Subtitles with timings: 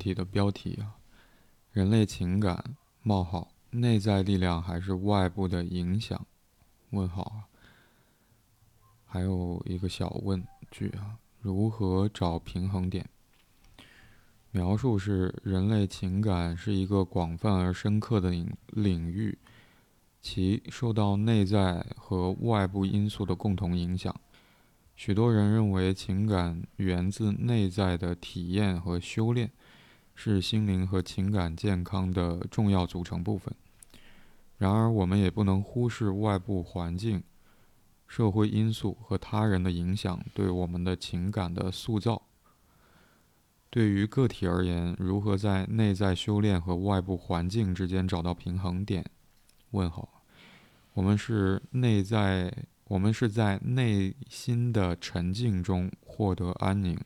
[0.00, 0.96] 题的标题啊，
[1.70, 6.26] 人类情感冒号内在力量还是外部的影响？
[6.90, 7.46] 问号啊，
[9.06, 13.08] 还有一个小问句啊，如何找平衡点？
[14.50, 19.38] 描述是人类情感是一个广泛而深刻的领领域，
[20.20, 24.12] 其受到内在和外部因素的共同影响。
[24.96, 29.50] 许多人认为情感源自内在的体验和修炼，
[30.22, 33.54] 是心灵和情感健康的重要组成部分。
[34.58, 37.22] 然而，我们也不能忽视外部环境、
[38.06, 42.20] 社会因素和他人的影响对我们的情感的塑造。
[43.70, 49.02] 对于个体而言，如何在内在修炼和外部环境之间找到平衡点？
[49.70, 50.22] 问号。
[50.92, 52.52] 我们是内在，
[52.88, 56.98] 我们是在内心的沉静中获得安宁，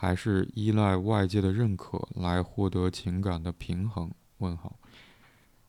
[0.00, 4.10] 还是依赖外界的认可来获得情感的平衡？
[4.38, 4.74] 问号。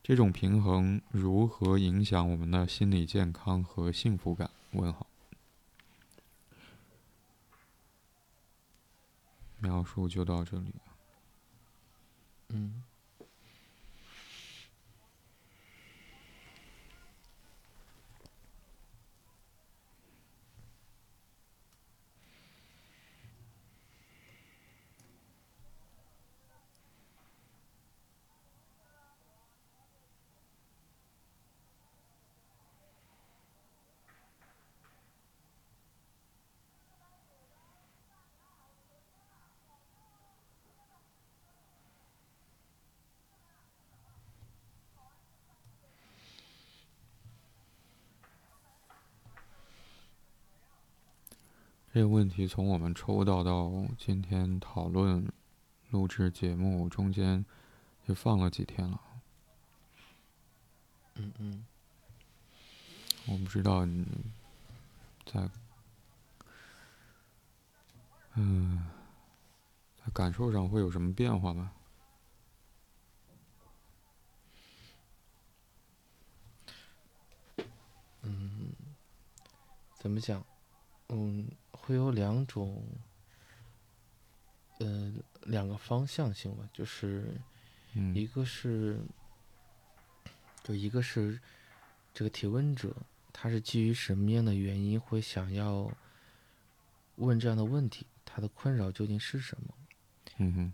[0.02, 4.50] 这种平衡如何影响我们的心理健康和幸福感？
[4.72, 5.06] 问号。
[9.60, 10.74] 描述就到这里。
[12.48, 12.82] 嗯。
[51.94, 55.30] 这个问题从我们抽到到今天讨论、
[55.90, 57.46] 录制节目中间，
[58.08, 59.02] 就放了几天了。
[61.16, 61.66] 嗯嗯。
[63.28, 64.08] 我不知道你
[65.26, 65.50] 在，
[68.36, 68.88] 嗯，
[69.98, 71.74] 在感受上会有什么变化吗？
[78.22, 78.72] 嗯，
[80.00, 80.42] 怎么讲？
[81.10, 81.46] 嗯。
[81.92, 82.82] 会有两种，
[84.80, 87.36] 呃，两个方向性吧，就是，
[88.16, 88.98] 一个是，
[90.64, 91.38] 就一个是
[92.14, 92.96] 这个提问者，
[93.34, 95.92] 他是基于什么样的原因会想要
[97.18, 98.06] 问这样的问题？
[98.24, 99.74] 他的困扰究竟是什么？
[100.38, 100.74] 嗯哼，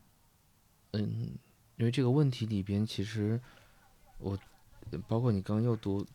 [0.92, 1.32] 嗯，
[1.78, 3.42] 因为这个问题里边，其实
[4.20, 4.38] 我
[5.08, 6.06] 包括你刚又读，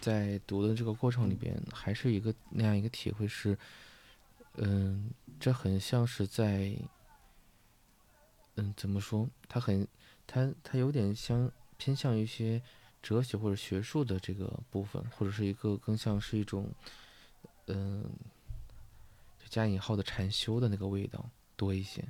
[0.00, 3.58] 在读的这个过程里边，还是一个那样一个体会是。
[4.56, 5.10] 嗯，
[5.40, 6.76] 这很像是在，
[8.54, 9.28] 嗯，怎么说？
[9.48, 9.86] 它很，
[10.26, 12.62] 它它有点像偏向于一些
[13.02, 16.72] 哲学或者学术的这个部分，或者是一个更像是一种，
[17.66, 18.08] 嗯，
[19.48, 22.04] 加引号的禅修的那个味道多一些。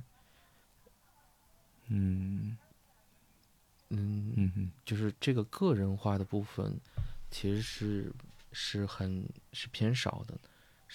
[1.87, 2.55] 嗯，
[3.89, 6.79] 嗯嗯就是这个个人化的部分，
[7.31, 8.13] 其实是
[8.51, 10.37] 是很是偏少的。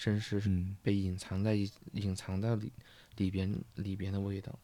[0.01, 1.53] 甚至是被隐藏在
[1.93, 2.71] 隐藏在里
[3.17, 4.57] 里边里边的味道，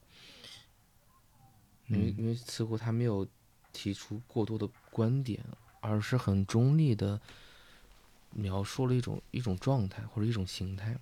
[1.85, 3.27] 因为因为似乎他没有
[3.71, 5.45] 提出过多的观点，
[5.79, 7.21] 而是很中立的
[8.31, 10.97] 描述了一种一种状态或者一种形态，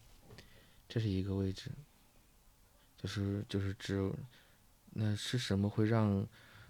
[0.90, 1.72] 这是一个位置，
[2.98, 4.12] 就是就是指
[4.90, 6.28] 那是什么会让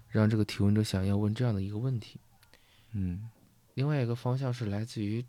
[0.08, 2.20] 让这个提问者想要问这样的一个问题？
[2.92, 3.28] 嗯，
[3.74, 5.26] 另外一个方向是来自于。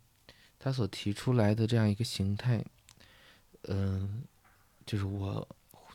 [0.59, 2.65] 他所提出来的这样一个形态，
[3.63, 4.23] 嗯，
[4.85, 5.47] 就是我，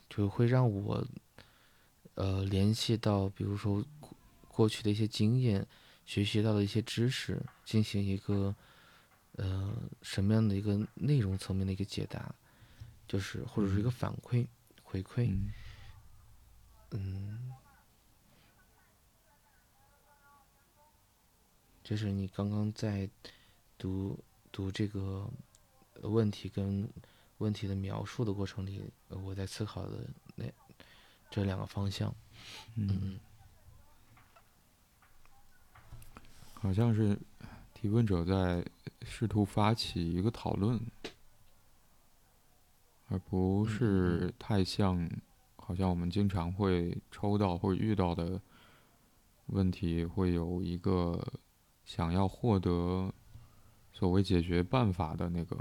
[0.08, 1.04] 就会让我，
[2.14, 3.84] 呃，联系到，比如说
[4.48, 5.66] 过去的一些经验，
[6.06, 8.54] 学习到的一些知识，进行一个，
[9.32, 12.34] 呃，什么样的一个内容层面的一个解答，
[13.08, 14.46] 就是或者是一个反馈
[14.82, 15.37] 回馈，
[16.92, 17.52] 嗯，
[21.82, 23.10] 就是你刚刚在
[23.76, 24.19] 读。
[24.52, 25.26] 读这个
[26.02, 26.87] 问题跟
[27.38, 30.06] 问题的描述的过程里，我在思考的
[30.37, 30.44] 那
[31.31, 32.14] 这两个方向，
[32.76, 33.19] 嗯，
[36.52, 37.19] 好像是
[37.72, 38.64] 提问者在
[39.02, 40.78] 试图发起一个讨论，
[43.08, 45.10] 而不是太像，
[45.56, 48.40] 好像我们经常会抽到或者遇到的
[49.46, 51.26] 问题，会有一个
[51.87, 53.12] 想要获得。
[54.02, 55.56] 所谓解决办法的那个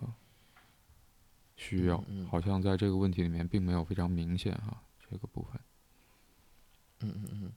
[1.56, 5.62] 需要，好像在这个问题里面并没有非常明显哈，这个部分。
[7.02, 7.52] 嗯嗯嗯。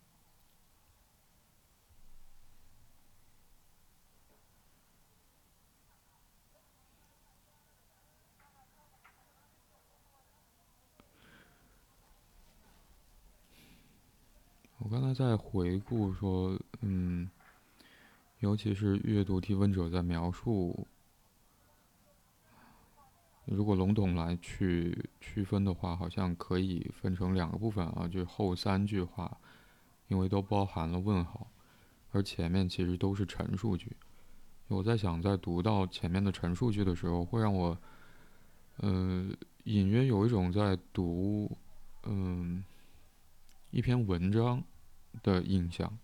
[14.81, 17.31] 我刚才在回顾说，嗯，
[18.44, 20.87] 尤其是阅读提问者在描述，
[23.46, 29.38] 如果笼统来去区分的话，好像可以分成两个部分啊，就是后三句话，
[30.08, 31.50] 因为都包含了问号，
[32.12, 33.96] 而前面其实都是陈述句。
[34.69, 37.79] 我在想，在读到前面的陈述句的时候，会让我，
[38.76, 39.26] 呃，
[39.64, 41.50] 隐约有一种在读，
[42.02, 42.62] 嗯，
[43.70, 44.62] 一篇文章。
[45.23, 45.96] 的印象，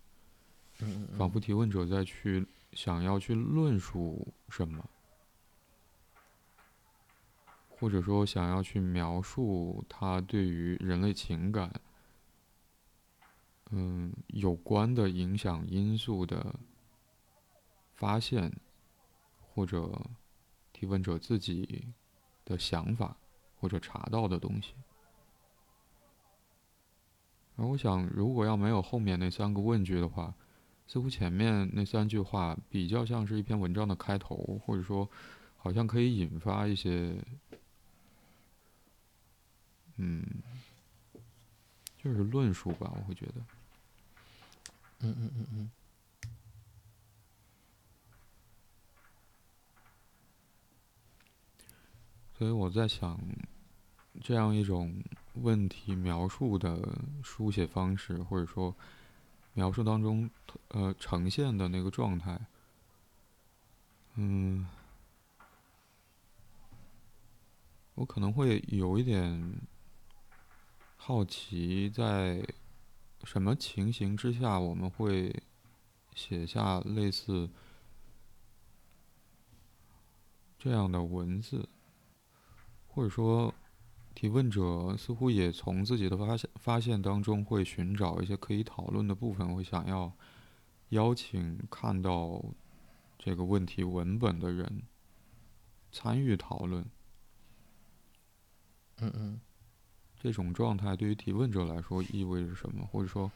[1.17, 4.89] 仿佛提问者在去想要去论述什么，
[7.69, 11.81] 或者说想要去描述他对于人类情感，
[13.71, 16.55] 嗯，有关的影响因素的
[17.93, 18.51] 发现，
[19.39, 20.01] 或者
[20.73, 21.87] 提问者自己
[22.43, 23.17] 的想法
[23.59, 24.73] 或者查到的东西。
[27.57, 30.33] 而我想，如果要没有后面那三个问句的话，
[30.91, 35.09] 似乎前面那三句话比较像是一篇文章的开头，或者说，
[35.55, 37.15] 好像可以引发一些，
[39.95, 40.21] 嗯，
[41.97, 43.35] 就是论述吧，我会觉得。
[44.99, 45.71] 嗯嗯嗯嗯。
[52.37, 53.17] 所以我在想，
[54.21, 54.93] 这样一种。
[55.35, 56.93] 问题描述的
[57.23, 58.75] 书写方式，或者说
[59.53, 60.29] 描述当中
[60.69, 62.39] 呃呈现的那个状态，
[64.15, 64.67] 嗯，
[67.95, 69.61] 我可能会有一点
[70.97, 72.45] 好奇，在
[73.23, 75.43] 什么情形之下我们会
[76.13, 77.49] 写下类似
[80.57, 81.67] 这样的文字，
[82.87, 83.53] 或者说。
[84.13, 90.11] 提问者似乎也从自己的发现发现当中会寻找一些可以讨论的部分，会想要
[90.89, 92.43] 邀请看到
[93.17, 94.83] 这个问题文本的人
[95.91, 96.85] 参与讨论。
[98.97, 99.41] 嗯嗯，
[100.19, 102.85] 这种状态对于提问者来说意味着什么？
[102.85, 103.31] 或者说，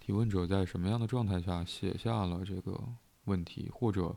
[0.00, 2.80] 提问者在什么样的状态下写下了这个
[3.24, 4.16] 问题，或者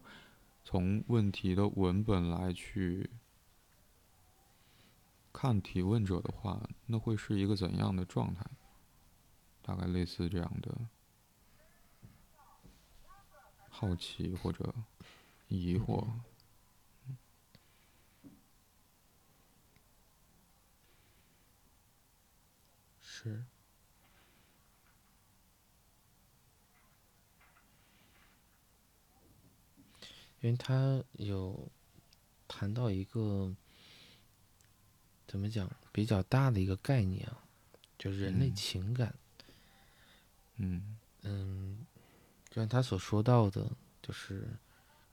[0.63, 3.09] 从问题的文本来去？
[5.39, 8.43] 看提问者的话，那会是一个怎样的状态？
[9.61, 10.89] 大概类似这样的
[13.69, 14.73] 好奇或者
[15.47, 16.09] 疑惑。
[22.99, 23.45] 是，
[30.41, 31.71] 因为他有
[32.47, 33.55] 谈到一个。
[35.27, 35.69] 怎么讲？
[35.91, 37.43] 比较大的一个概念啊，
[37.97, 39.13] 就是人类情感。
[40.55, 41.85] 嗯嗯，
[42.49, 43.69] 就像他所说到的，
[44.01, 44.47] 就是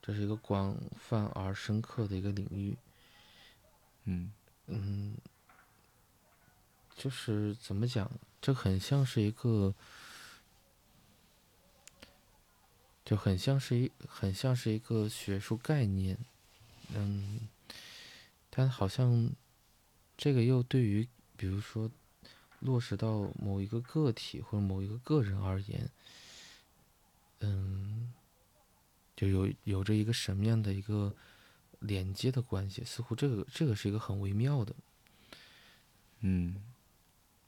[0.01, 2.77] 这是一个广泛而深刻的一个领域。
[4.05, 4.31] 嗯
[4.67, 5.17] 嗯，
[6.95, 8.09] 就是怎么讲？
[8.41, 9.73] 这很像是一个，
[13.03, 16.17] 就很像是一很像是一个学术概念。
[16.93, 17.49] 嗯，
[18.49, 19.29] 但好像。
[20.17, 21.91] 这个又对于，比如说，
[22.59, 25.89] 落实到某一个个体或者某一个个人而言，
[27.39, 28.13] 嗯，
[29.15, 31.13] 就有有着一个什么样的一个
[31.79, 32.83] 连接的关系？
[32.85, 34.73] 似乎这个这个是一个很微妙的。
[36.21, 36.55] 嗯，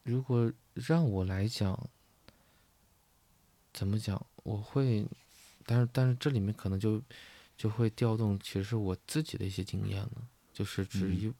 [0.04, 1.90] 如果让我来讲，
[3.74, 4.24] 怎么讲？
[4.44, 5.08] 我会，
[5.66, 7.02] 但是但是这里面可能就
[7.58, 11.34] 就会调动，其实是我自己的一些经验了，就是只一。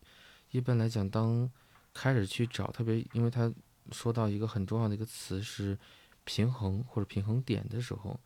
[0.52, 1.50] 一般来讲，当
[1.94, 3.54] 开始去找，特别因为他
[3.92, 5.78] 说到一个很重要的一个词是
[6.24, 8.20] 平衡或者平衡点的时候，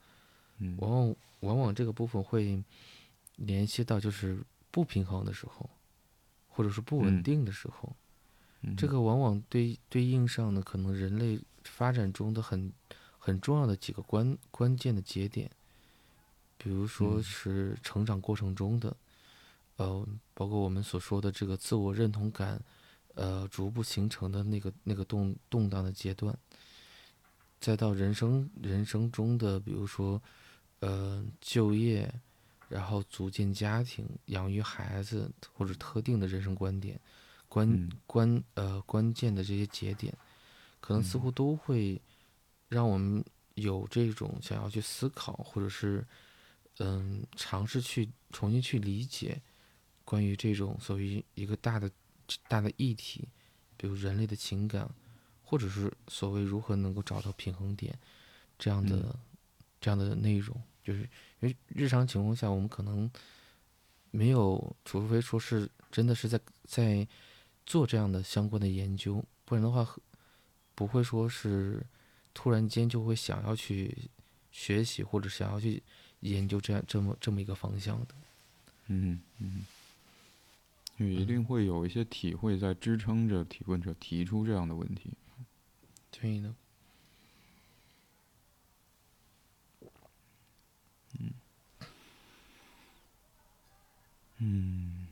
[0.77, 2.63] 往往往往这个部分会
[3.37, 5.69] 联系到就是不平衡的时候，
[6.47, 7.95] 或者是不稳定的时候，
[8.77, 12.71] 这个往往对对应上呢，可能人类发展中的很
[13.17, 15.49] 很重要的几个关关键的节点，
[16.57, 18.95] 比如说是成长过程中的。
[19.81, 22.61] 呃，包括我们所说的这个自我认同感，
[23.15, 26.37] 呃，逐步形成的那个那个动动荡的阶段，
[27.59, 30.21] 再到人生人生中的，比如说，
[30.81, 32.13] 呃，就业，
[32.69, 36.99] 然后组建家庭、养育孩子，或者特定的人生观点、
[37.49, 40.15] 关关呃关键的这些节点，
[40.79, 41.99] 可能似乎都会
[42.69, 43.23] 让我们
[43.55, 46.05] 有这种想要去思考，或者是
[46.77, 49.41] 嗯尝试去重新去理解
[50.11, 51.89] 关于这种所谓一个大的
[52.49, 53.25] 大的议题，
[53.77, 54.89] 比如人类的情感，
[55.41, 57.97] 或者是所谓如何能够找到平衡点
[58.59, 59.15] 这样的
[59.79, 60.99] 这样的内容，就是
[61.39, 63.09] 因为日常情况下我们可能
[64.11, 67.07] 没有，除非说是真的是在在
[67.65, 69.87] 做这样的相关的研究，不然的话。
[70.73, 71.85] 不会说是
[72.33, 73.95] 突然间就会想要去
[74.51, 75.83] 学习或者想要去
[76.21, 78.15] 研究这样这么这么一个方向的，
[78.87, 79.63] 嗯嗯，
[81.01, 85.11] 你一定会有一些体会在支撑着提问者提出这样的问题，
[86.11, 86.53] 对的，
[91.19, 91.33] 嗯。
[94.37, 95.07] 嗯。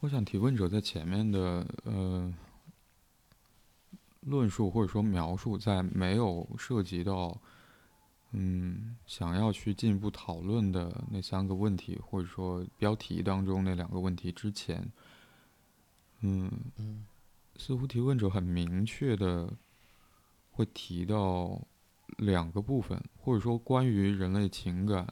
[0.00, 2.32] 我想提问者在前面的呃
[4.26, 7.40] 论述或者说描述，在没有涉及到
[8.32, 14.92] 嗯想要去进一步讨论的那三个问题，或者说标题当中那两个问题之前，
[16.20, 16.50] 嗯，
[17.56, 19.50] 似乎提问者很明确的
[20.50, 21.60] 会提到
[22.18, 25.06] 两个部分，或者说关于人类情感。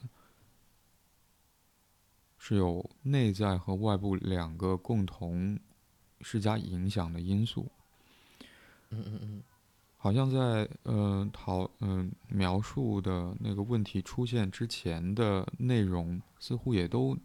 [2.46, 5.58] 是有内在和外部两个共同
[6.20, 7.72] 施加影响的因素。
[8.96, 9.42] 嗯嗯嗯，
[9.96, 17.16] 好像在呃讨嗯描述的那个问题出现之前的内容，似乎也都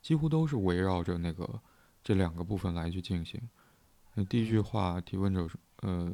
[0.00, 1.60] 几乎都是围绕着那个
[2.02, 3.40] 这两个部分来去进行。
[4.14, 5.48] 那第一句话，提问者
[5.82, 6.12] 呃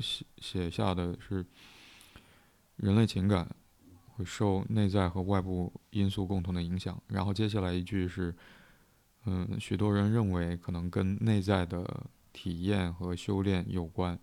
[0.00, 1.44] 写写下的是
[2.76, 3.48] 人类情感。
[4.18, 7.00] 会受内在和外部因素共同的影响。
[7.06, 8.34] 然后接下来一句是，
[9.26, 12.04] 嗯，许多人认为可能跟内在的
[12.40, 14.16] 体验和修炼有关。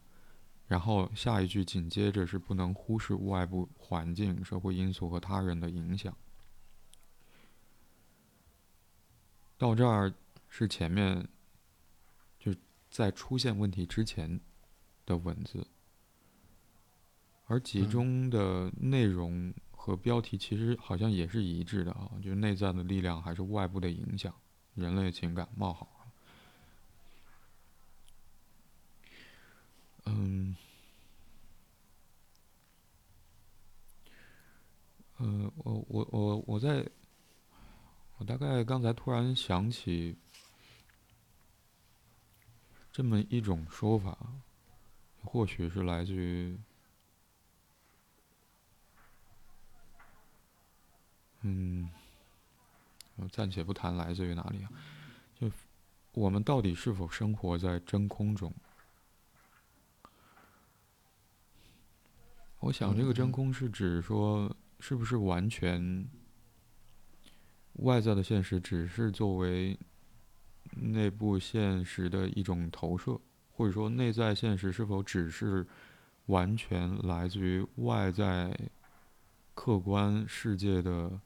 [0.67, 6.15] 然后下一句紧接着是不能忽视外部环境、社会因素和他人的影响。
[9.57, 10.13] 到这儿
[10.47, 11.27] 是前面
[12.39, 12.55] 就
[12.89, 14.39] 在出现问题之前
[15.05, 15.67] 的文字，
[17.47, 19.53] 而其中的内容。
[19.85, 24.33] 和标题其实好像也是一致的啊，就是内在的力量还是外部的影响，
[24.73, 25.87] 人类情感冒号。
[30.05, 30.55] 嗯，
[35.17, 36.87] 嗯，我我我我在，
[38.17, 40.17] 我大概刚才突然想起
[42.91, 44.17] 这么一种说法，
[45.23, 46.57] 或许是来自于。
[51.47, 51.91] 嗯，
[53.17, 54.71] 我暂且不谈来自于哪里啊，
[55.39, 55.51] 就
[56.13, 58.51] 我们到底是否生活在真空中？
[62.65, 66.03] 我想，这个真空是指说，是不是完全
[67.73, 69.77] 外在的现实只是作为
[70.71, 75.63] 内部现实的一种投射，或者说内在现实是否只是
[76.25, 78.59] 完全来自于外在
[79.53, 81.21] 客观世界的？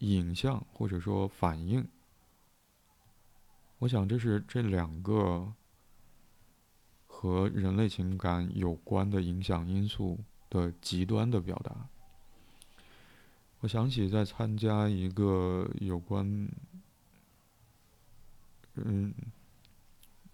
[0.00, 1.86] 影像或者说反应，
[3.78, 5.54] 我想这是这两个
[7.22, 10.18] 和人类情感有关的影响因素
[10.50, 11.88] 的极端的表达。
[13.60, 16.48] 我想起在参加一个有关
[18.74, 19.14] 嗯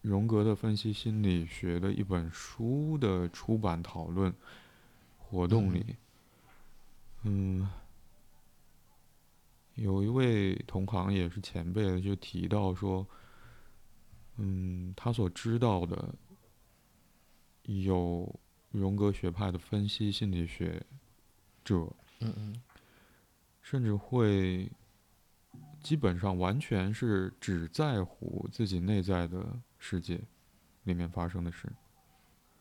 [0.01, 4.33] 荣格的分析心理学的一本书的出版讨论
[5.19, 5.95] 活动里，
[7.25, 7.69] 嗯。
[9.75, 13.07] 有一位同行也是前辈，就提到说，
[14.37, 16.13] 嗯，他所知道的
[17.69, 18.35] 有
[18.71, 20.83] 荣格学派的分析心理学
[21.65, 22.63] 者，嗯嗯，
[23.63, 24.71] 甚至会
[25.81, 29.47] 基本上完全是只在乎自己内在的
[29.79, 30.21] 世界
[30.85, 31.71] 里面发生的事，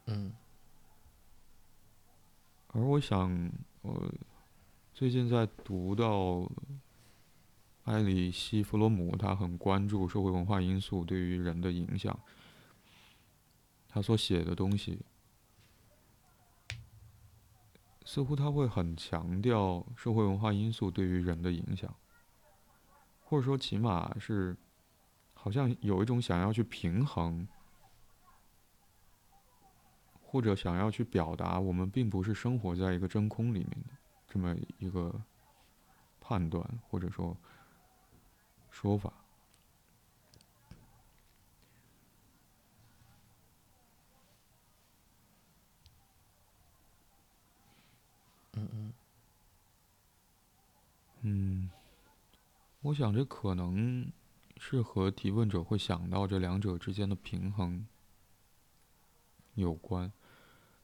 [0.05, 0.33] 嗯，
[2.67, 4.13] 而我想，我
[4.93, 6.49] 最近在读到。
[7.87, 12.19] 埃里希·弗罗姆，他很关注社会文化因素对于人的影响。
[13.97, 14.99] 他所写的东西，
[18.05, 21.91] 似乎他会很强调社会文化因素对于人的影响，
[23.23, 24.55] 或者说，起码是
[25.33, 27.47] 好像有一种想要去平衡，
[30.21, 33.97] 或者想要去表达，我们并不是生活在一个真空里面的。
[34.27, 35.11] 这么一个
[36.19, 37.35] 判断或者说
[38.69, 39.11] 说法。
[51.21, 51.69] 嗯。
[52.81, 54.09] 我想这可能
[54.57, 57.85] 是和提问者会想到这两者之间的平衡
[59.55, 60.11] 有关，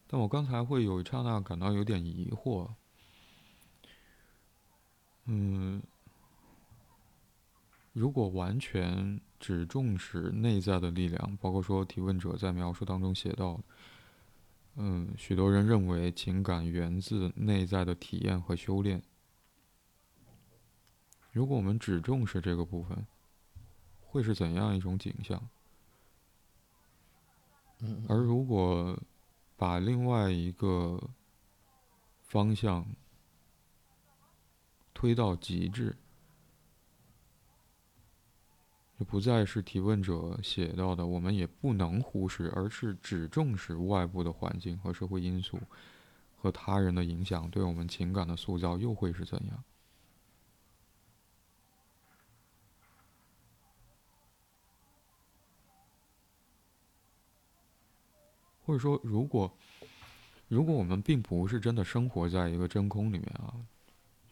[0.08, 2.70] 但我刚才会有一刹那感到有点疑惑。
[5.26, 5.82] 嗯，
[7.94, 13.62] 如果完全只重视内在的力量，包括说提问者在描述当中写到，
[14.76, 19.04] 嗯，许多人认为情感源自内在的体验和修炼。
[21.32, 23.06] 如果我们只重视这个部分，
[24.02, 25.50] 会是怎样一种景象？
[28.08, 28.98] 而如果
[29.58, 31.10] 把另外一个
[32.22, 32.86] 方向
[34.94, 35.96] 推到极致，
[39.04, 45.60] 不再是提问者写到的，我们也不能忽视，而是只重视外部的环境和社会因素
[46.42, 49.64] 和他人的影响对我们情感的塑造，又会是怎样？
[58.66, 59.52] 或者说，如果
[60.48, 63.54] 如果我们并不是真的生活在一个真空里面啊，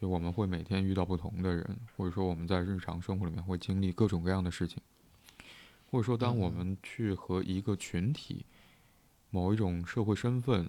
[0.02, 4.82] 就我们会每天遇到不同的人，或者说我们在日常生活里面会经历各种各样的事情，
[5.92, 8.44] 或者说当我们去和一个群体、
[9.30, 10.68] 某一种社会身份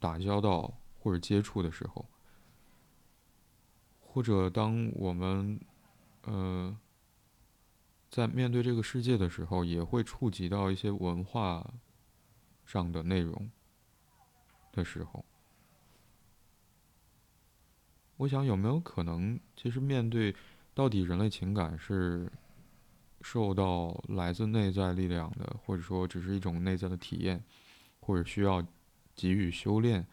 [0.00, 2.04] 打交道或者接触的时候，
[4.00, 5.60] 或者当我们
[6.22, 6.76] 呃
[8.10, 11.72] 在面对这个世界的时候，也会触及到一些文化。
[12.64, 13.50] 上的内容
[14.70, 15.22] 的时候，
[18.16, 20.34] 我想有没有可能，其实面对
[20.74, 22.30] 到底人类情感是
[23.20, 27.42] 受到来自内在力量的，或者说只是一种内在的体验，
[28.00, 28.64] 或者需要
[29.14, 30.06] 给予修炼，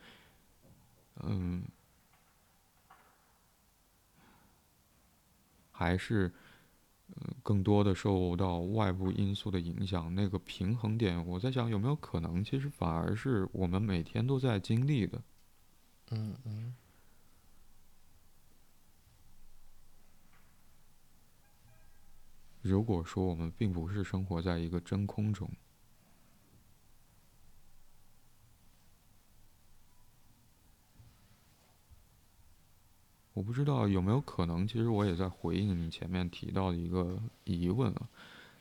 [1.23, 1.63] 嗯，
[5.71, 6.31] 还是？
[7.41, 15.19] 更多的受到外部因素的影响，那个平衡点，我在想有没有可能，其实反而是我们每天都在经历的。
[16.11, 16.75] 嗯嗯。
[22.61, 25.49] 如果说我们并不是生活在一个真空中。
[33.33, 38.09] 我不知道有没有可能，其实我也在回应你前面提到的一个疑问啊，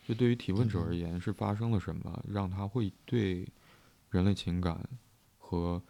[0.06, 3.48] 就对于提问者而言，是发生了什么，让他会对
[4.10, 4.88] 人类情感
[5.36, 5.82] 和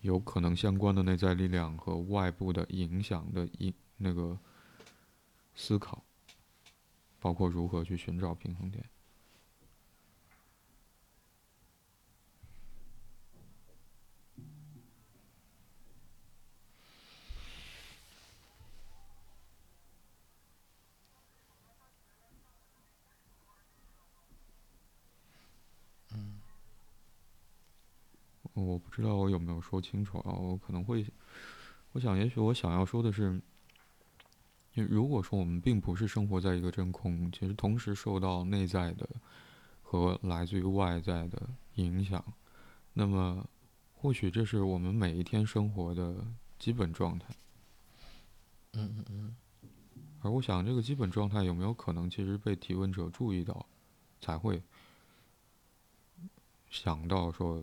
[0.00, 4.38] 有可能相关的内在力量和外部的影响的影那个
[5.54, 6.02] 思考，
[7.22, 8.84] 包括如何去寻找平衡点。
[28.54, 30.32] 我不知道我有没有说清楚啊？
[30.32, 31.06] 我可能会，
[31.92, 33.40] 我想，也许我想要说的是，
[34.74, 39.08] 如果说我们并不是生活在一个真空，其实同时受到内在的
[39.82, 41.42] 和来自于外在的
[41.74, 42.24] 影响，
[42.92, 43.46] 那么
[43.94, 46.24] 或许这是我们每一天生活的
[46.58, 47.26] 基本状态。
[48.72, 49.36] 嗯嗯嗯。
[50.20, 53.66] 而我想，这个基本状态有没有可能其实被提问者注意到，
[54.20, 54.62] 才会
[56.70, 57.62] 想到说。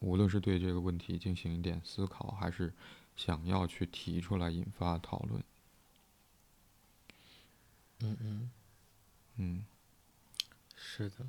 [0.00, 2.70] 无论是对这个问题进行一点思考，还是
[3.16, 5.42] 想要去提出来引发讨论，
[8.00, 8.50] 嗯嗯，
[9.36, 9.64] 嗯，
[10.76, 11.26] 是的。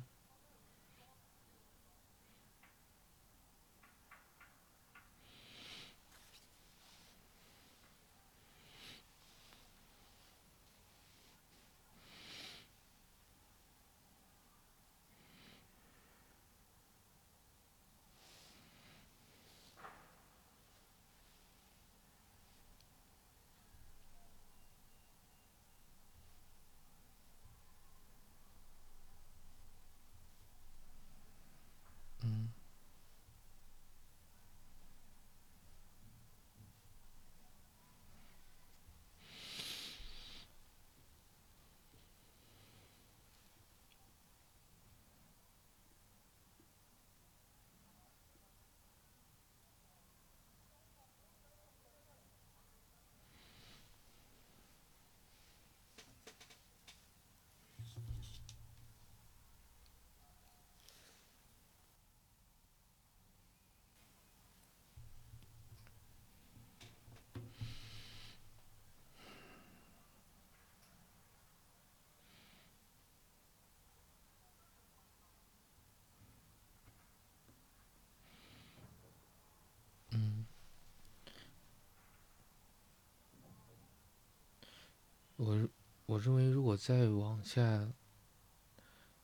[85.38, 85.68] 我
[86.06, 87.88] 我认为，如果再往下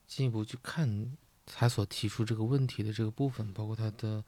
[0.07, 4.25] 进一步去看他所提出这个问题的这个部分，包括他的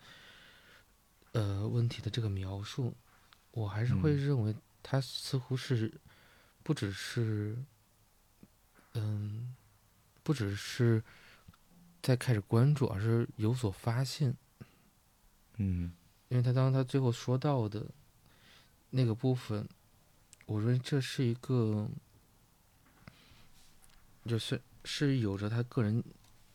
[1.31, 2.93] 呃问题的这个描述，
[3.53, 5.93] 我还是会认为他似乎是
[6.65, 7.57] 不只是
[8.95, 9.55] 嗯，
[10.25, 11.05] 不只是
[12.03, 14.37] 在开始关注，而是有所发现。
[15.59, 15.93] 嗯，
[16.31, 17.87] 因为他当他最后说到的
[18.91, 19.69] 那个部分，
[20.47, 21.89] 我认为这是一个，
[24.25, 26.03] 就是是有着他个人，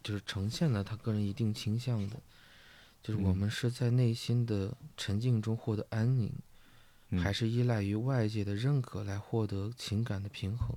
[0.04, 2.20] 就是呈现了他个人一定倾向的，
[3.04, 6.34] 就是我们是在内心的沉静中获得安宁，
[7.22, 10.76] 还是依赖于外界的认可来获得情感的平衡？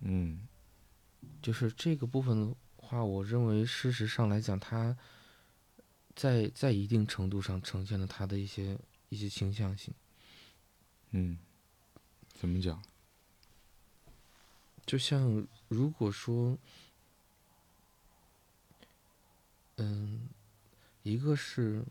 [0.00, 0.48] 嗯，
[1.40, 4.96] 就是这个部分的话，我认为事实上来讲，他。
[6.16, 8.76] 在在一定程度上呈现了他的一些
[9.08, 9.94] 一些倾向性。
[11.12, 11.38] 嗯，
[12.38, 12.80] 怎么讲？
[14.86, 16.56] 就像如果说，
[19.76, 20.28] 嗯，
[21.02, 21.84] 一个是，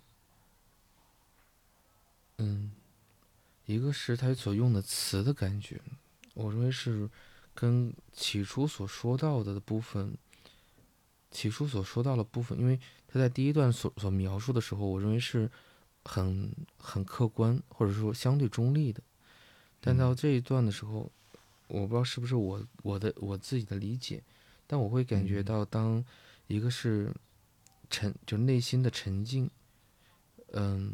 [2.38, 2.72] 嗯，
[3.66, 5.82] 一个是他所用的词的感觉，
[6.34, 7.10] 我认为是
[7.54, 10.18] 跟起初所说到的部分。
[11.30, 15.52] 起初所说到的部分，因为他在第一段所所描述的时候，我认为是
[16.06, 19.04] 很很客观，或者说相对中立的。
[19.80, 21.12] 但到这一段的时候，
[21.68, 24.24] 我不知道是不是我我的我自己的理解，
[24.66, 26.04] 但我会感觉到，当
[26.48, 27.14] 一个是
[27.90, 29.50] 沉，就内心的沉静，
[30.54, 30.94] 嗯，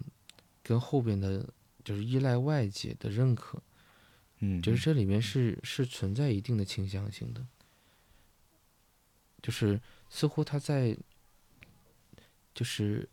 [0.62, 1.48] 跟后边的，
[1.84, 3.62] 就是依赖外界的认可，
[4.39, 7.46] 嗯，就是这里面是是存在一定的倾向性的，
[9.41, 9.82] 就是。
[10.15, 10.96] 似乎他在，
[12.54, 13.10] 就是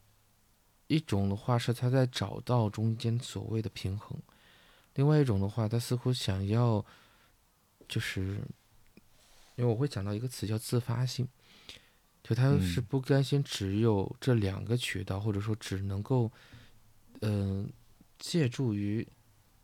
[0.86, 4.20] 一种的话是他在找到中间所谓的平衡，
[5.00, 6.84] 另外一种的话，他似乎想要，
[7.88, 8.34] 就是
[9.56, 11.26] 因为我会讲到一个词叫自发性，
[12.22, 16.30] 就他是不甘心只有这两个渠道，或者说只能够，
[17.22, 17.72] 嗯，
[18.18, 19.08] 借助于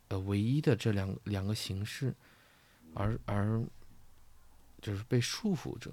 [0.07, 2.15] 呃唯一的这两两个形式，
[2.95, 3.63] 而而
[4.81, 5.91] 就是被束缚着，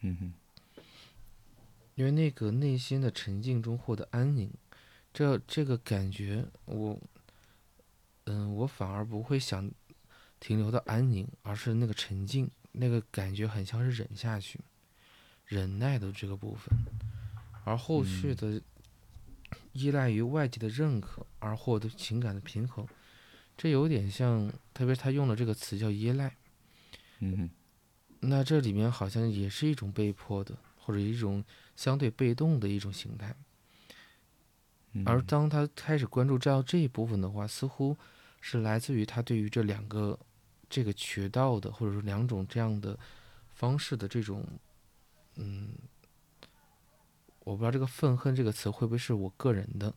[0.00, 0.34] 嗯哼。
[1.94, 4.52] 因为那个内心的沉静中获得安宁，
[5.14, 6.98] 这这个感觉，我，
[8.24, 9.70] 嗯，我反而不会想
[10.38, 14.60] 停留到安宁，而是那个沉静，那个感觉很像是忍下去，
[15.46, 16.68] 忍耐的这个部分，
[17.64, 18.60] 而后续的
[19.72, 22.86] 依赖于外界的认可而获得情感的平衡，
[23.56, 26.36] 这有点像，特别他用的这个词叫依赖，
[27.20, 27.50] 嗯，
[28.20, 31.44] 那这里面好像也是一种被迫的，或者一种。
[31.76, 33.34] 相对被动的一种形态，
[35.06, 37.96] 而当他开始关注到这一部分的话，似乎
[38.40, 40.18] 是来自于他对于这两个
[40.68, 42.98] 这个渠道的，或者说两种这样的
[43.54, 44.44] 方式的这种，
[45.36, 45.74] 嗯，
[47.44, 49.94] 我不知道这个愤恨这个词会不会是我个人的，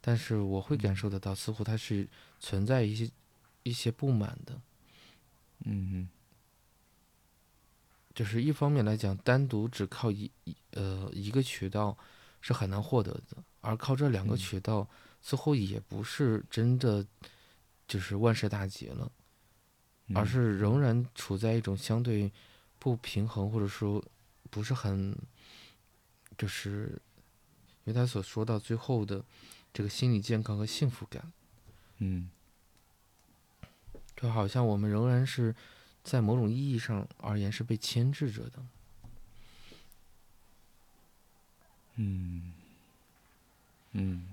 [0.00, 3.10] 但是我会感受得到，似乎它是存在一些
[3.62, 4.60] 一些不满的，
[5.64, 6.08] 嗯
[8.14, 10.30] 就是一方面来讲，单独只靠一
[10.72, 11.96] 呃一个渠道
[12.40, 14.88] 是很难获得的，而靠这两个渠道，
[15.22, 17.04] 似乎也不是真的
[17.86, 19.10] 就是万事大吉了，
[20.14, 22.30] 而是仍然处在一种相对
[22.78, 24.02] 不平衡，或者说
[24.50, 25.16] 不是很，
[26.38, 27.00] 就是
[27.84, 29.24] 因为他所说到最后的
[29.72, 31.32] 这个心理健康和幸福感，
[31.98, 32.30] 嗯，
[34.16, 35.54] 就好像我们仍然是。
[36.02, 38.64] 在某种意义上而言，是被牵制着的。
[42.02, 42.40] 嗯，
[43.92, 44.24] 嗯，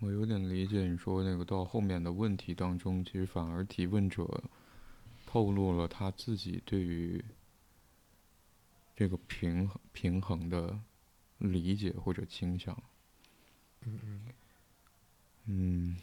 [0.00, 4.44] 我有点理解你说那个到后面的问题当中，其实反而提问者
[5.24, 7.24] 透露了他自己对于
[8.96, 10.76] 这个平衡平衡的
[11.38, 12.76] 理解或者倾向。
[13.82, 14.22] 嗯嗯。
[15.44, 15.96] 嗯。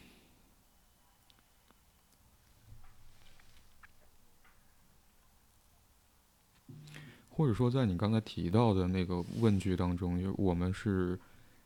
[7.30, 11.20] 或者说，在你刚才提到的那个问句当中，就我们是。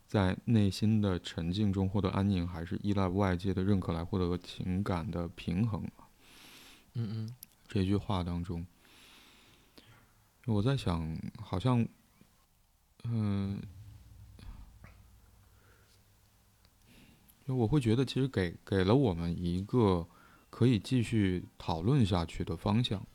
[0.08, 5.84] 在内心的沉静中获得安宁，还是依赖外界的认可来获得情感的平衡？
[6.94, 7.36] 嗯嗯，
[7.68, 8.66] 这句话当中，
[10.48, 11.86] 我在想，好像，
[13.04, 13.62] 嗯，
[17.46, 20.08] 我会觉得，其实给给了我们一个
[20.50, 23.06] 可以继续讨论下去的方向。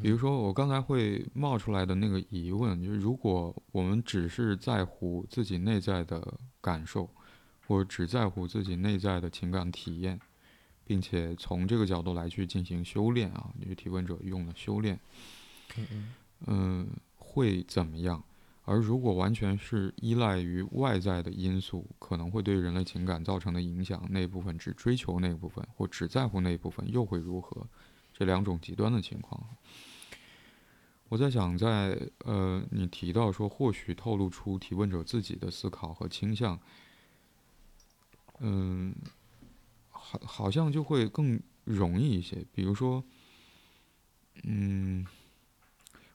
[0.00, 7.10] 比如说，我刚才会冒出来的那个疑问，就是如果我们只是在乎自己内在的感受，
[7.66, 10.18] 或者只在乎自己内在的情感体验，
[10.84, 14.98] 并且从这个角度来去进行修炼啊，就是提问者用了修炼，
[16.46, 18.22] 嗯，会怎么样？
[18.64, 27.66] 而如果完全是依赖于外在的因素，可能会对人类情感造成的影响，那部分只追求那部分，或只在乎那部分，又会如何？
[28.16, 29.44] 这两种极端的情况，
[31.08, 36.56] 我在想，在呃，你提到说或许透露出提问者自己的思考和倾向，
[38.38, 38.94] 嗯，
[39.90, 42.46] 好，好像就会更容易一些。
[42.52, 43.02] 比如说，
[44.44, 45.04] 嗯，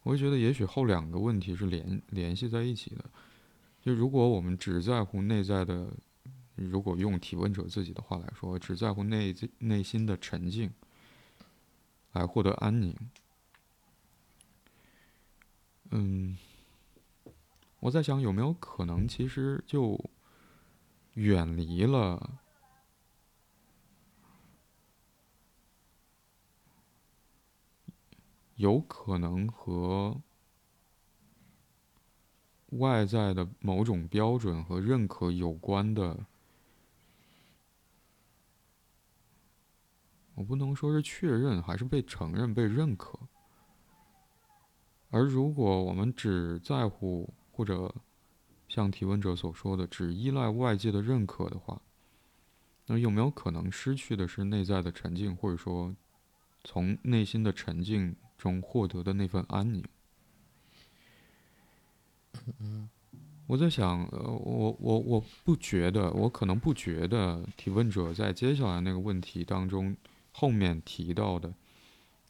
[0.03, 3.05] 我会觉得也许后两个问题是联联系在一起的。
[3.81, 5.91] 就如果我们只在乎内在的，
[6.55, 10.71] 如果用提问者自己的话来说，只在乎内内心的沉静。
[12.13, 12.95] 来获得安宁。
[15.91, 16.35] 嗯，
[17.79, 20.09] 我在想有没有可能，其实就
[21.13, 22.39] 远离了，
[28.59, 30.21] 有可能和
[32.71, 36.25] 外在的某种标准和认可有关的。
[40.35, 43.17] 我不能说是确认，还是被承认、被认可。
[45.09, 47.95] 而如果我们只在乎，或者
[48.67, 51.81] 像提问者所说的，只依赖外界的认可的话，
[52.87, 55.95] 那有没有可能失去的是内在的沉静，或者说
[56.65, 59.83] 从内心的沉静中获得的那份安宁？
[63.45, 69.95] 我在想，呃，我我我不觉得，我可能不觉得提问者在接下来那个问题当中。
[70.31, 71.53] 后面提到的，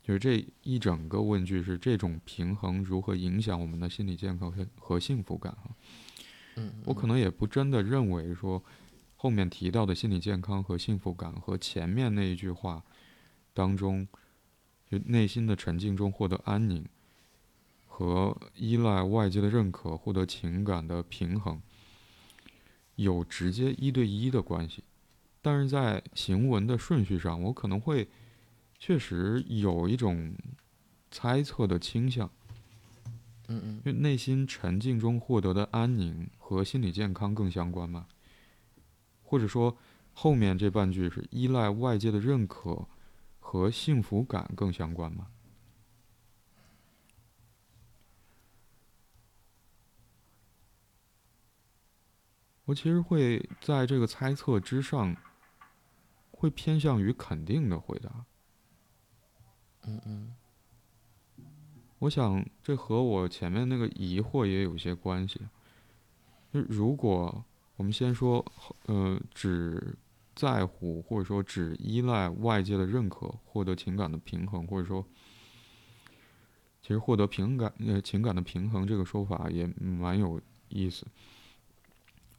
[0.01, 5.69] 就是这一整个问句是这种平衡如何影响我们的心理健康和和幸福感啊？
[6.55, 8.63] 嗯，我可能也不真的认为说
[9.15, 12.83] 后面提到的心理健康和幸福感和前面那一句话
[13.53, 14.07] 当中
[14.89, 16.83] 就内心的沉静中获得安宁
[17.85, 21.61] 和依赖外界的认可获得情感的平衡
[22.95, 24.83] 有直接一对一的关系。
[25.41, 28.09] 但是在行文的顺序上，我可能会
[28.77, 30.33] 确实有一种
[31.11, 32.29] 猜测的倾向。
[33.47, 38.07] 嗯嗯，因为内心沉静中获得的安宁和心理健康更相关嘛？
[39.23, 39.77] 或者说
[40.13, 42.87] 后面这半句是依赖外界的认可
[43.51, 45.31] 和幸福感更相关吗？
[52.65, 55.17] 我其实会在这个猜测之上。
[56.31, 58.25] 会偏向于肯定的回答。
[59.81, 60.35] 嗯嗯，
[61.97, 65.41] 我想这和我前面那个疑惑也有些关系。
[66.53, 67.43] 就如果
[67.75, 68.45] 我们先说，
[68.85, 69.97] 呃，只
[70.39, 75.05] 在乎或者说只依赖外界的认可获得情感的平衡，或者说，
[76.81, 81.05] 其实获得平感呃情感的平衡这个说法也蛮有意思。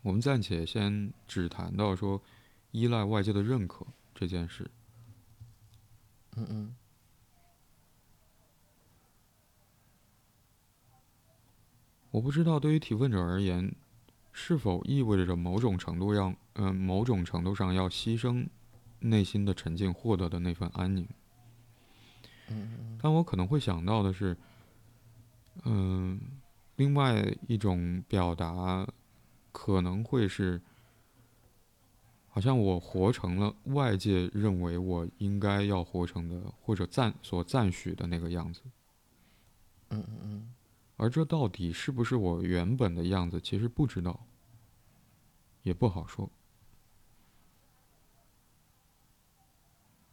[0.02, 2.22] 我们暂且先只谈到说。
[2.72, 3.84] 依赖外界的认可
[4.14, 4.70] 这件事，
[6.36, 6.76] 嗯嗯，
[12.12, 13.74] 我不知道对于提问者而言，
[14.42, 18.48] 是否意味着某种程度让嗯某种程度上要牺牲
[19.00, 21.07] 内心的沉静获得的那份安宁。
[22.48, 24.35] 嗯但我可能会想到的是，
[25.64, 26.18] 嗯，
[26.76, 28.88] 另外一种表达
[29.53, 30.59] 可能会是。
[32.33, 38.62] 好像我活成了外界认为我应该要活成的，或者赞所赞许的那个样子。
[39.90, 40.55] 嗯嗯嗯。
[40.96, 44.24] 而这到底是不是我原本的样子，其实不知道，
[45.62, 46.30] 也不好说。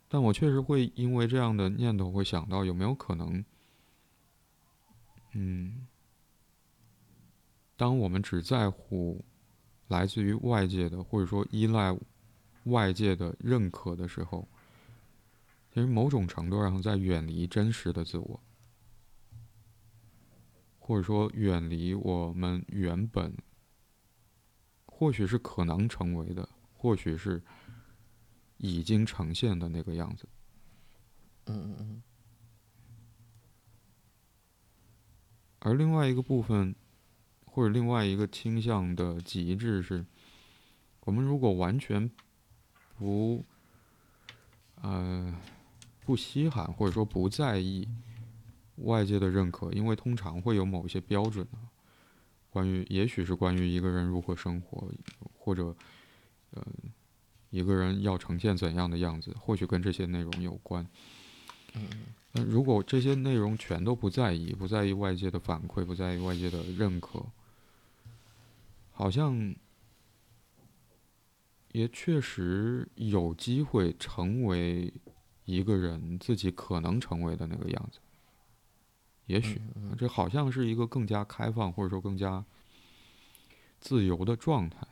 [0.08, 3.44] 但我确实会因为这样的念头，会想到有没有可能，
[5.34, 5.88] 嗯，
[7.76, 9.24] 当我们只在乎。
[9.90, 11.98] 来自于外界的，或者说依赖
[12.66, 14.46] 外界的认可的时候，
[15.74, 18.38] 其实某种程度上在远离真实的自我，
[20.78, 23.34] 或者说远离我们原本，
[24.98, 27.42] 或许是可能成为的，或许是
[28.58, 30.28] 已经呈现的那个样子。
[31.46, 32.04] 嗯嗯嗯。
[35.60, 36.76] 而另外一个部分。
[37.50, 40.06] 或者另外一个倾向的极致是，
[41.00, 42.08] 我们如果完全
[42.96, 43.44] 不，
[44.76, 45.36] 呃，
[46.06, 47.90] 不稀罕或者说不在意
[48.76, 51.67] 外界的认可，因为通常会有某一些标准啊，
[52.50, 54.92] 关于也许是关于一个人如何生活，
[55.38, 55.76] 或者
[56.52, 56.66] 呃
[57.50, 60.88] 一个人要呈现怎样的样子，或许跟这些内容有关。
[61.74, 61.88] 嗯。
[62.34, 67.26] 那如果这些内容全都不在意，不在意外界的反馈，不在意外界的认可，
[68.92, 69.56] 好像。
[71.74, 74.92] 也确实有机会成为
[75.46, 78.00] 一个人自己可能成为的那个样子。
[79.28, 79.62] 也许
[79.98, 82.44] 这好像是一个更加开放或者说更加
[83.80, 84.86] 自由的状态。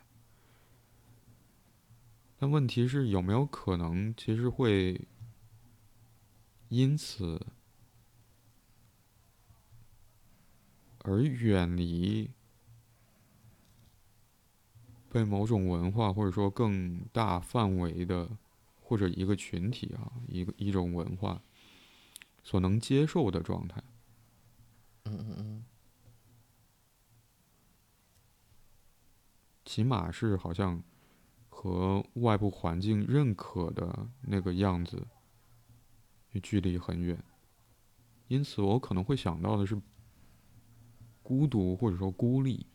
[2.38, 5.00] 但问题是有没有可能其实会
[6.68, 7.46] 因此
[11.00, 12.30] 而远离？
[15.08, 18.28] 被某种文化或者说更大范围的，
[18.82, 21.40] 或者一个群体啊，一个一种文化
[22.44, 23.82] 所能接受的状态，
[29.64, 30.82] 起码是好像
[31.48, 35.06] 和外部环境认可的那个样子，
[36.42, 37.22] 距离很远，
[38.28, 39.80] 因此我可能会想到的是
[41.22, 42.66] 孤独或者说孤立，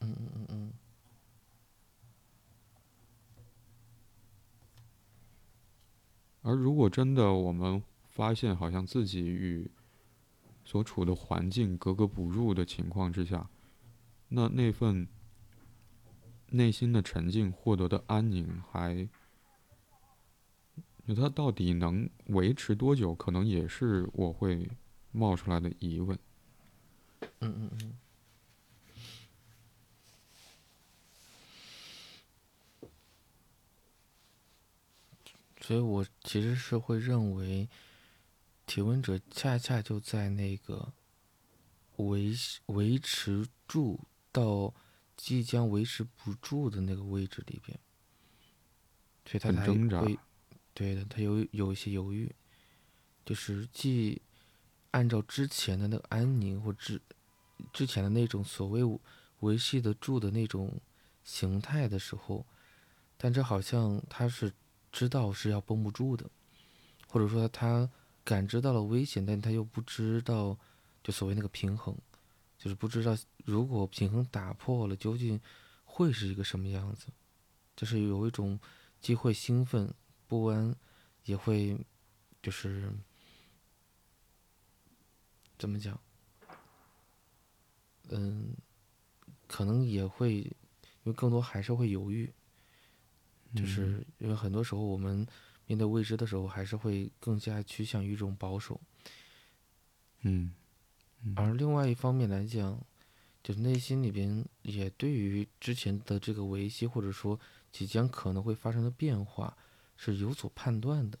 [0.00, 0.72] 嗯嗯嗯嗯。
[6.42, 9.70] 而如果真的我们发现好像自己与
[10.66, 13.48] 所处的环境格格不入的情况之下，
[14.28, 15.06] 那那份
[16.50, 19.08] 内心的沉静获得的安宁，还，
[21.14, 23.14] 它到底能维持多久？
[23.14, 24.68] 可能也是我会
[25.12, 26.18] 冒出来的疑问。
[27.38, 27.96] 嗯嗯嗯。
[35.60, 37.68] 所以我其实是会认为，
[38.66, 40.92] 提问者恰恰就在那个
[41.96, 42.34] 维
[42.66, 44.00] 维持住
[44.30, 44.74] 到
[45.16, 47.78] 即将维持不住的那个位置里边，
[49.24, 49.66] 所以他才
[50.00, 50.18] 会，
[50.74, 52.34] 对的，他有有一些犹豫，
[53.24, 54.20] 就是既
[54.90, 57.00] 按照之前的那个安宁或之
[57.72, 58.82] 之前的那种所谓
[59.40, 60.78] 维系得住的那种
[61.24, 62.44] 形态的时候，
[63.16, 64.52] 但这好像他是。
[64.92, 66.24] 知道是要绷不住的，
[67.08, 67.90] 或者说他
[68.26, 70.58] 感知到了危险，但他又不知道，
[71.04, 71.96] 就所谓那个平衡，
[72.58, 75.40] 就是不知道如果平衡打破了，究竟
[75.84, 77.06] 会是一个什么样子，
[77.76, 78.58] 就是有一种
[79.00, 79.94] 既会兴奋
[80.26, 80.74] 不安，
[81.24, 81.78] 也会
[82.42, 82.90] 就是
[85.56, 85.98] 怎么讲，
[88.08, 88.56] 嗯，
[89.46, 92.28] 可能也会，因为更多还是会犹豫。
[93.54, 95.24] 就是因为很多时候我们
[95.66, 98.80] 面对未知的时候，还是会更加趋向于一种保守。
[100.22, 100.54] 嗯，
[101.34, 102.80] 而另外一方面来讲，
[103.42, 107.38] 就是内心里边也对于之前的这个维系，或者说
[107.72, 109.56] 即将可能会发生的变化，
[109.96, 111.18] 是有所判断的。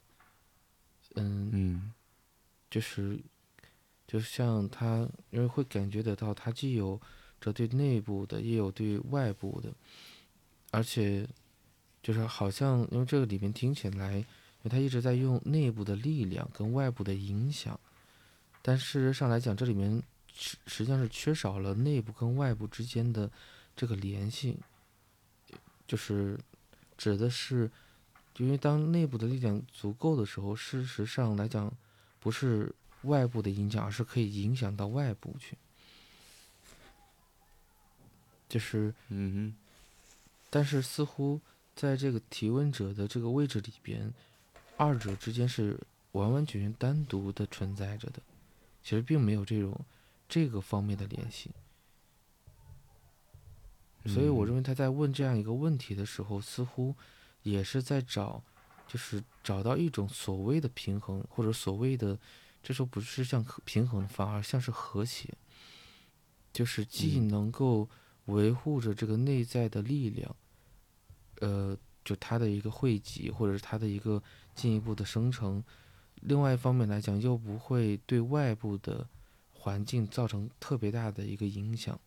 [1.16, 1.92] 嗯嗯，
[2.70, 3.20] 就是
[4.06, 7.00] 就像他，因为会感觉得到，他既有
[7.40, 9.74] 着对内部的，也有对外部的，
[10.70, 11.28] 而且。
[12.06, 14.24] 就是好像，因为这个里面听起来，因
[14.62, 17.80] 为他一直在用内部的力量跟外部的影响，
[18.62, 20.00] 但事实上来讲，这里面
[20.32, 23.28] 实实际上是缺少了内部跟外部之间的
[23.74, 24.56] 这个联系，
[25.88, 26.38] 就是
[26.96, 27.68] 指的是，
[28.36, 31.74] 因为当内部的力量足够的时候，事实上来讲，
[32.20, 35.58] 不是外部的影响，而是可以影响到外部去，
[38.48, 39.56] 就是嗯哼，
[40.48, 41.40] 但是似乎。
[41.76, 44.12] 在这个提问者的这个位置里边，
[44.78, 45.78] 二者之间是
[46.12, 48.22] 完完全全单独的存在着的，
[48.82, 49.78] 其实并没有这种
[50.26, 51.50] 这个方面的联系。
[54.06, 56.94] 所以我认为他在问这样一个问题的时候，似乎
[57.42, 58.42] 也是在找，
[58.88, 62.18] 就是找到一种所谓的平衡，或者所谓的
[62.62, 65.34] 这时候不是像平衡，反而像是和谐，
[66.52, 67.86] 就是既能够
[68.26, 70.34] 维护着这个内在的力量。
[71.40, 74.22] 呃，就它的一个汇集，或者是它的一个
[74.54, 75.62] 进一步的生成。
[76.22, 79.06] 另外一方面来讲，又不会对外部的
[79.52, 81.98] 环境造成特别大的一个影响。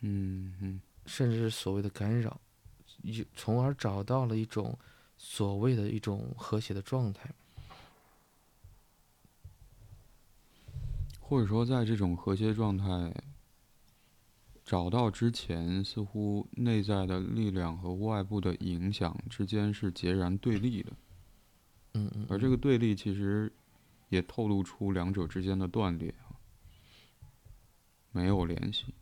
[0.00, 2.40] 嗯嗯，甚至是所谓的干扰，
[3.34, 4.78] 从而找到了一种
[5.16, 7.30] 所谓的一种和谐的状态。
[11.20, 13.12] 或者说，在这种和谐状态。
[14.68, 20.92] 找到之前，似乎内在的力量和外部的影响之间是截然对立的。
[21.94, 22.26] 嗯嗯。
[22.28, 23.50] 而这个对立其实
[24.10, 26.14] 也透露出两者之间的断裂
[28.12, 28.92] 没有联系，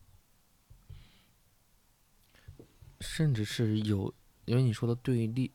[3.00, 4.14] 甚至是有，
[4.44, 5.50] 因为你说的对立，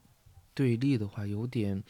[0.53, 1.81] 对立的话有点，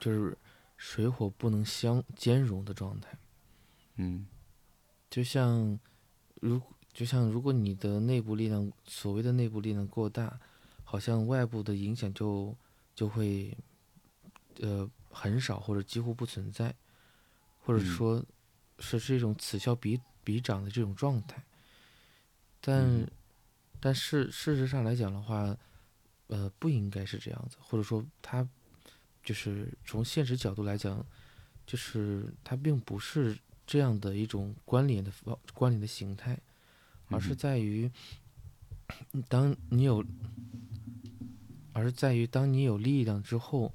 [0.00, 0.38] 就是
[0.78, 3.18] 水火不能相兼容的状态。
[3.96, 4.26] 嗯，
[5.10, 5.78] 就像，
[6.48, 6.60] 如
[6.92, 10.38] 就像如果你的内部力量，所谓的内部力量过大，
[10.84, 12.56] 好像外部的影响就
[12.94, 13.56] 就会，
[14.60, 16.74] 呃，很少或者几乎不存在，
[17.58, 18.24] 或者说。
[18.80, 21.40] 是这种此消彼彼长的这种状态，
[22.60, 23.08] 但，
[23.78, 25.56] 但事事实上来讲的话，
[26.26, 28.46] 呃，不应该是这样子，或者说它，
[29.22, 31.06] 就是从现实角度来讲，
[31.64, 35.12] 就是它并不是这样的一种关联的
[35.52, 36.38] 关联的形态，
[37.08, 37.90] 而是在于，
[39.28, 40.04] 当你有，
[41.72, 43.72] 而是在于当你有力量之后，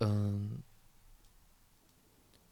[0.00, 0.58] 嗯，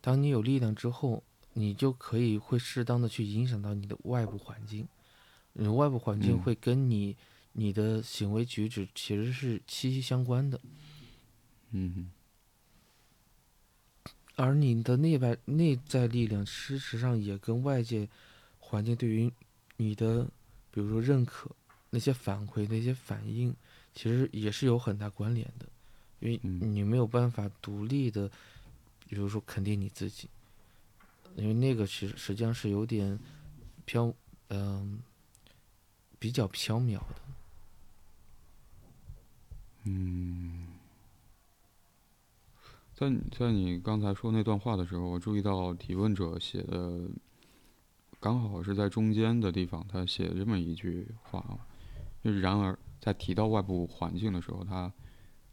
[0.00, 1.22] 当你有力量之后。
[1.54, 4.88] 你就可以会适当的去影响到你的外部环境，
[5.52, 7.14] 你外部环境会跟你
[7.52, 10.58] 你的行为举止其实是息息相关的，
[11.72, 12.10] 嗯，
[14.36, 18.08] 而你的内外内在力量事实上也跟外界
[18.58, 19.32] 环境对于
[19.76, 20.24] 你的，
[20.70, 21.50] 比如说认可
[21.90, 23.54] 那些反馈那些反应，
[23.94, 25.66] 其实也是有很大关联的，
[26.20, 28.30] 因为你没有办法独立的，
[29.08, 30.28] 比如说肯定你自己。
[31.36, 33.18] 因为那个其实实际上是有点
[33.86, 34.12] 飘，
[34.48, 35.00] 嗯，
[36.18, 37.16] 比较飘渺的。
[39.84, 40.66] 嗯，
[43.10, 47.08] 在在你刚才说那段话的时候，我注意到提问者写的
[48.20, 51.58] 刚好是在中间的地方，他写这么一句话啊：，
[52.22, 54.92] 就然而在提到外部环境的时候，他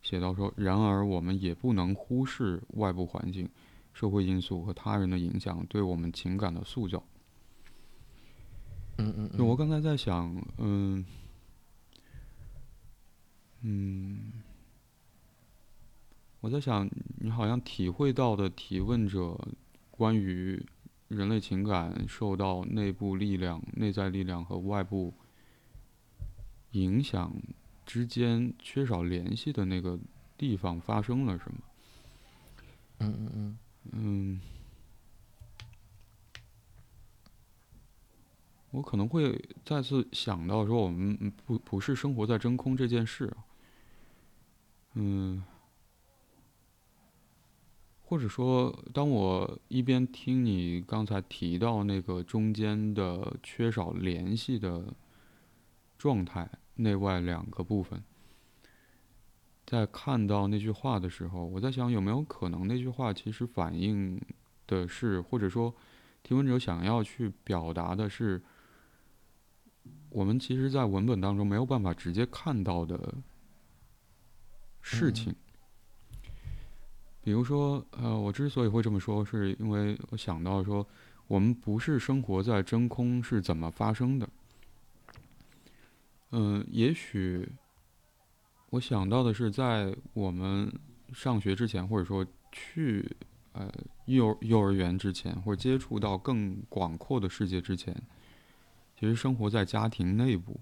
[0.03, 3.49] 写到说，然而我们也不能忽视外部环境。
[3.91, 7.03] 社会因素和他人的影响对我们情感的塑造。
[8.97, 9.45] 嗯嗯。
[9.45, 11.03] 我刚才在想，嗯，
[13.61, 14.31] 嗯，
[16.39, 16.87] 我在想，
[17.21, 19.37] 你好像体会到的提问者
[19.91, 20.65] 关于
[21.09, 25.13] 人类情感受到内部力量、内在力量和外部
[26.71, 27.33] 影响
[27.85, 29.99] 之间缺少联系的那个
[30.37, 31.59] 地方发生了什么？
[32.99, 33.57] 嗯嗯嗯。
[33.91, 34.39] 嗯，
[38.71, 43.35] 我可能会再次想到说，我们不不是生活在真空这件事。
[44.93, 45.43] 嗯，
[48.09, 54.91] 或者说，当我一边听你刚才提到那个中间的缺少联系的
[55.95, 58.03] 状态，内外两个部分。
[59.63, 64.19] 在看到那句话的时候，我在想有没有可能那句话其实反映
[64.65, 65.71] 的是，或者说
[66.23, 68.41] 提问者想要去表达的是，
[70.09, 73.13] 我们其实，在文本当中没有办法直接看到的
[74.81, 75.35] 事情。
[77.21, 80.87] 比如说，呃，我之所以会这么说，是因为我想到说，
[81.27, 84.29] 我们不是生活在真空是怎么发生的？
[86.31, 87.47] 嗯，也许。
[88.71, 90.71] 我想到的是，在我们
[91.11, 93.03] 上学之前，或者说去
[93.53, 93.67] 呃
[94.05, 97.99] 幼幼儿园之前，或者接触到更广阔的世界之前，
[98.95, 100.59] 其实生活在家庭内部。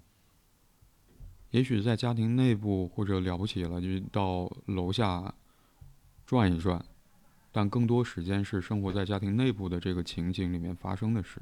[1.50, 5.34] 也许在家庭内部，或者了不起了，就到楼下
[6.28, 6.84] 转一转，
[7.50, 11.40] 但更多时间是生活在家庭内部的这个情景里面发生的事。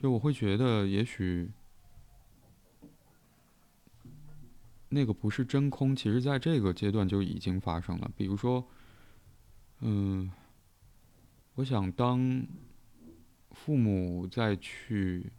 [0.00, 1.50] 就我会觉得，也许。
[4.88, 8.10] 那个不是真空，其实在这个阶段就已经发生了。
[8.16, 8.66] 比如说，
[9.80, 10.30] 嗯，
[11.56, 12.46] 我想当
[13.50, 15.30] 父母在去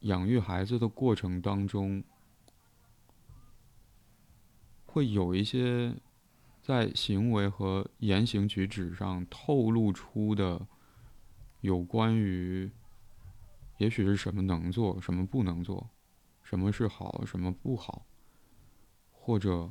[0.00, 2.02] 养育孩子的过程当中，
[4.86, 5.94] 会有一些
[6.62, 10.66] 在行为和言行举止上透露出的
[11.62, 12.70] 有关于，
[13.78, 15.88] 也许是什么能做，什么不能做，
[16.42, 18.06] 什么是好，什么不好。
[19.10, 19.70] 或者，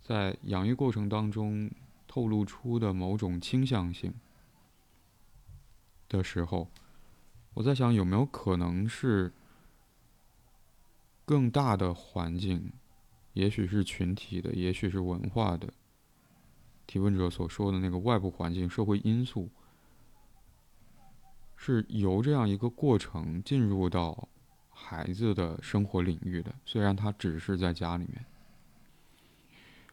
[0.00, 1.70] 在养育过程当中
[2.06, 4.14] 透露出的某种倾向性
[6.08, 6.70] 的时候，
[7.54, 9.32] 我在想有没有可能是
[11.24, 12.72] 更大的环境，
[13.32, 15.72] 也许是群体的，也许是文化的。
[16.86, 19.48] 提问者所说的那个外部环境、社会因素，
[21.56, 24.28] 是由这样一个过程进入到
[24.70, 28.24] 孩子的生活领域的，虽然他只是在家里面。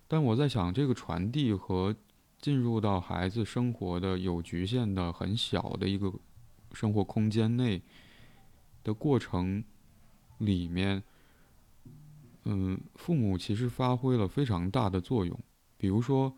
[0.08, 1.96] 但我在想，这个传递和
[2.40, 6.12] 进入到孩子生活的有局限的很小的一个
[6.74, 7.82] 生活空间内
[8.84, 9.64] 的过程
[10.40, 11.02] 里面，
[12.44, 15.40] 嗯，父母其实发挥了非常大的作用。
[15.78, 16.36] 比如说，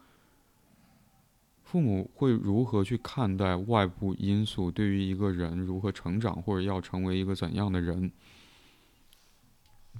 [1.74, 8.12] 父母会如何去看待外部因素对于一个人如何成长或者要成为一个怎样的人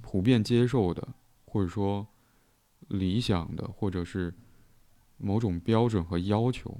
[0.00, 1.08] 普遍接受的，
[1.44, 2.06] 或者说。
[2.88, 4.34] 理想的，或者是
[5.16, 6.78] 某种标准和要求，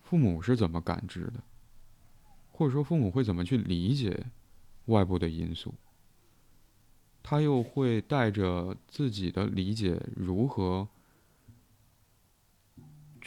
[0.00, 1.42] 父母是怎么感知的？
[2.52, 4.26] 或者说，父母会怎么去理解
[4.84, 5.74] 外部的因素？
[7.20, 10.88] 他又会带着自己的理解，如何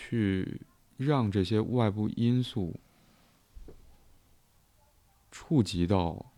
[0.09, 0.61] 去
[0.97, 2.79] 让这些外部因素
[5.31, 6.31] 触及到？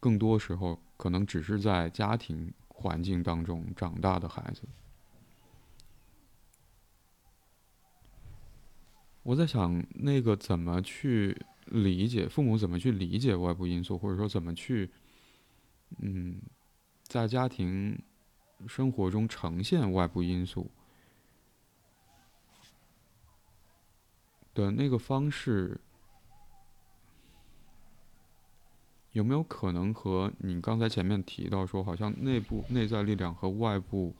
[0.00, 2.52] 更多时候，可能只是在家庭。
[2.76, 4.62] 环境当中长大的孩子，
[9.22, 14.90] 我在想，那个怎么去理解父母怎么去理解外部因素，或者说怎么去，
[15.98, 16.42] 嗯，
[17.04, 17.96] 在家庭
[18.66, 20.68] 生活中呈现外部因素
[24.54, 25.80] 的那个方式。
[29.12, 34.12] 有没有可能和你刚才前面提到说，好像内部内在力量和外部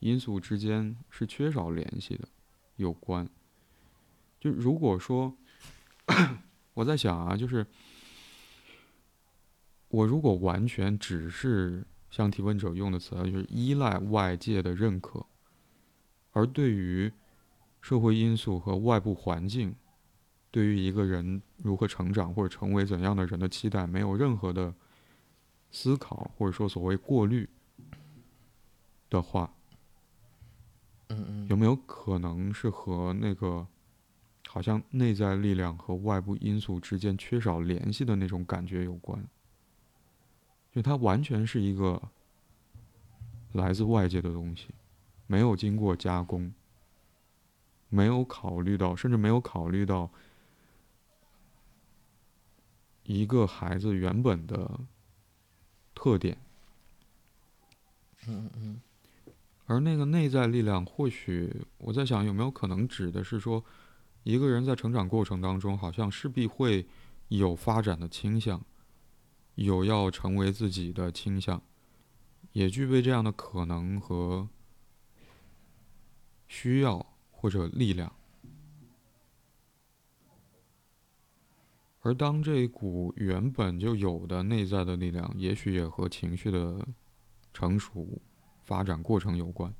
[0.00, 2.26] 因素之间是缺少联系的
[2.74, 3.28] 有关？
[4.40, 5.36] 就如果说，
[6.74, 7.64] 我在想啊，就是
[9.86, 15.24] 我如果完全只是像提问者用的词，就是依赖外界的认可，
[16.32, 17.12] 而对于
[17.80, 19.74] 社会因素和外部环境。
[20.52, 24.74] 对于一个人如何成长或者成为怎样的人的期待，没有任何的
[25.70, 27.48] 思考或者说所谓过滤
[29.08, 29.54] 的话，
[31.06, 33.64] 嗯嗯，有没有可能是和那个
[34.48, 39.24] 好像内在力量和外部因素之间缺少联系的那种感觉有关？
[40.72, 42.02] 就它完全是一个
[43.52, 44.66] 来自外界的东西，
[45.28, 46.52] 没有经过加工，
[47.90, 50.10] 没有考虑到，甚至没有考虑到。
[53.04, 54.78] 一个孩子原本的
[55.96, 56.38] 特点，
[58.28, 58.80] 嗯嗯，
[59.66, 63.64] 而那个内在力量，或许我在想，有没有可能指的是说，
[64.22, 66.86] 一个人在成长过程当中，好像势必会
[67.28, 68.64] 有发展的倾向，
[69.56, 71.60] 有要成为自己的倾向，
[72.52, 74.48] 也具备这样的可能和
[76.46, 77.04] 需要
[77.40, 78.12] 或者力量。
[82.02, 86.86] 而当这一股原本就有的内在的力量，也许也和情绪的
[87.54, 88.20] 成熟
[88.62, 89.74] 发展过程有关。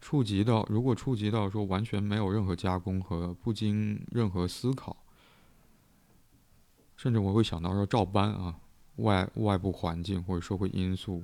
[0.00, 4.96] 触及到，如果触及到说完全没有任何加工和不经任何思考，
[6.96, 8.58] 甚至我会想到说照搬啊
[8.96, 11.22] 外外部环境或者社会因素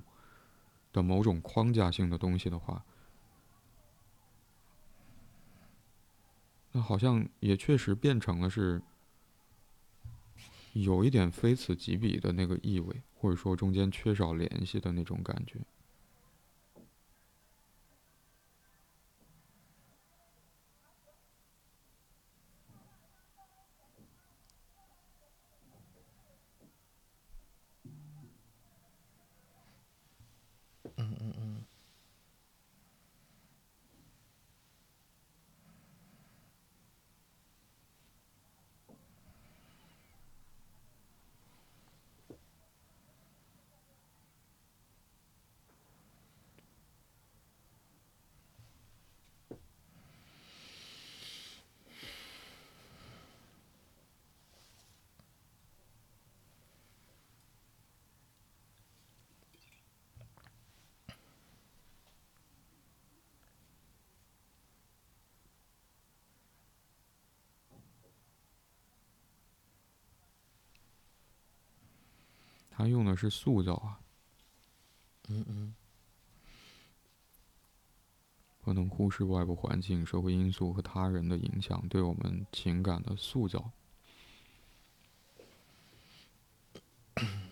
[0.92, 2.84] 的某种框架性的东西的话，
[6.76, 8.82] 那好像也确实变成了是。
[10.74, 15.58] 有一点非此即彼的那个意味，或者说中间缺少联系的那种感觉。
[72.86, 73.98] 他用的是塑造啊，
[75.28, 75.74] 嗯嗯，
[78.60, 83.72] 不能忽视外部环境、社会因素和他人的影响对我们情感的塑造。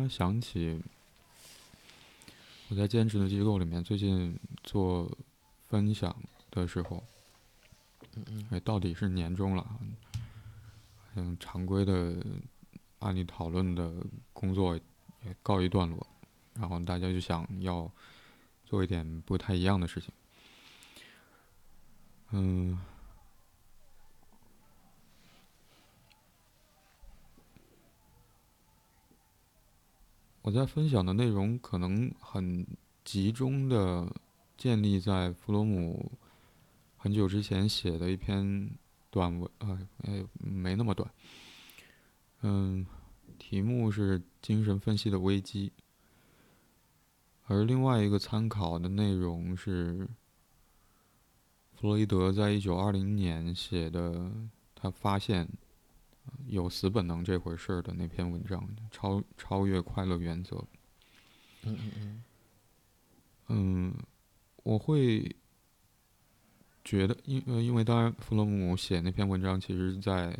[0.00, 0.80] 刚想起，
[2.70, 4.34] 我在兼职的机构里面，最近
[4.64, 5.06] 做
[5.68, 6.16] 分享
[6.50, 7.04] 的时候，
[8.48, 9.78] 哎，到底是年终了，
[11.16, 12.16] 嗯，常规的
[13.00, 13.92] 案例讨论的
[14.32, 16.06] 工作也告一段落，
[16.54, 17.92] 然后大家就想要
[18.64, 20.10] 做一点不太一样的事情，
[22.30, 22.80] 嗯。
[30.42, 32.66] 我在分享的内容可能很
[33.04, 34.10] 集中的
[34.56, 36.12] 建立在弗洛姆
[36.96, 38.70] 很久之前写的一篇
[39.10, 41.10] 短文，啊，哎，没那么短。
[42.40, 42.86] 嗯，
[43.38, 45.72] 题目是精神分析的危机，
[47.46, 50.08] 而另外一个参考的内容是
[51.74, 54.32] 弗洛伊德在一九二零年写的，
[54.74, 55.46] 他发现。
[56.46, 60.56] 有死本能这回事儿的那篇文章，超超越快乐原则。
[61.62, 62.24] 嗯嗯嗯。
[63.48, 63.94] 嗯，
[64.62, 65.34] 我会
[66.84, 70.38] 觉得，因呃，因为当然，弗洛姆写那篇文章，其实在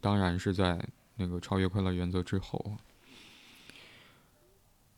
[0.00, 0.82] 当然是在
[1.16, 2.76] 那个超越快乐原则之后。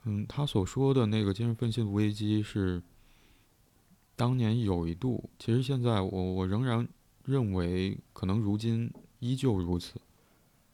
[0.04, 2.82] 嗯，他所说的那个精神分析的危机是，
[4.16, 6.88] 当年有一度，其实现在我我仍然
[7.24, 10.00] 认为，可能如今依旧如此。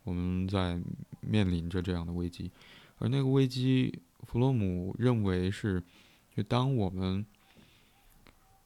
[0.04, 0.78] 我们在
[1.20, 2.50] 面临着这样的危机，
[2.98, 5.82] 而那个危机，弗洛姆认为是，
[6.36, 7.24] 就当我们，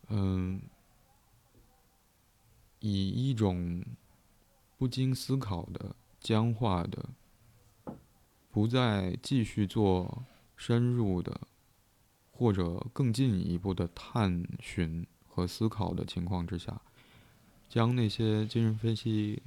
[0.08, 0.60] 嗯，
[2.80, 3.84] 以一种
[4.76, 7.08] 不经思考的、僵化的、
[8.50, 10.24] 不再继续做
[10.56, 11.40] 深入的
[12.32, 16.80] 或者更进一步的探寻和思考的情况之下，
[17.68, 19.40] 将那些精神分析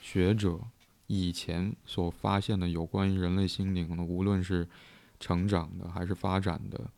[0.00, 0.58] 学者。
[1.08, 4.68] 以前所发现的有关于人类心灵的，无论是
[5.20, 6.90] 成长的还是发展的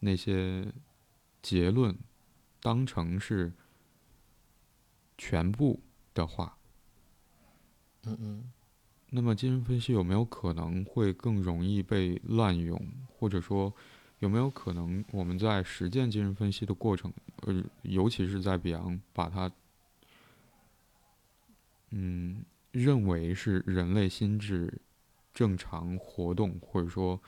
[0.00, 0.72] 那些
[1.42, 1.94] 结论，
[2.62, 3.52] 当成是
[5.18, 5.80] 全部
[6.14, 6.56] 的话，
[8.04, 8.52] 嗯嗯，
[9.10, 13.72] 那么精神分析有没有可能会更容易被滥用，或者说
[14.20, 19.52] 有没有可能我们在实践精神分析的过程，呃，尤其是在比昂把它，
[21.90, 22.42] 嗯。
[22.72, 24.80] 认为是人类心智
[25.34, 27.20] 正常活动，或者说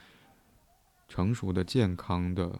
[1.06, 2.58] 成熟的、健康的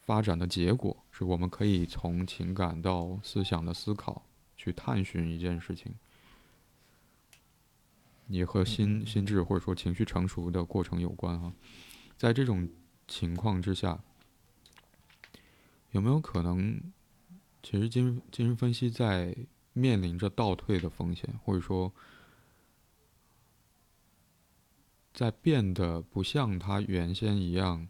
[0.00, 4.26] 发展的结果，是我们可以从情感到思想的思考
[4.56, 5.94] 去探寻一件事情，
[8.26, 11.52] 也和心心智或者说情绪成熟的过程有关啊。
[12.16, 12.68] 在这种
[13.06, 14.02] 情况之下，
[15.92, 16.92] 有没有可能，
[17.62, 19.36] 其实精精神分析在？
[19.72, 21.92] 面临着倒退的风险，或者说，
[25.12, 27.88] 在变得不像他原先一样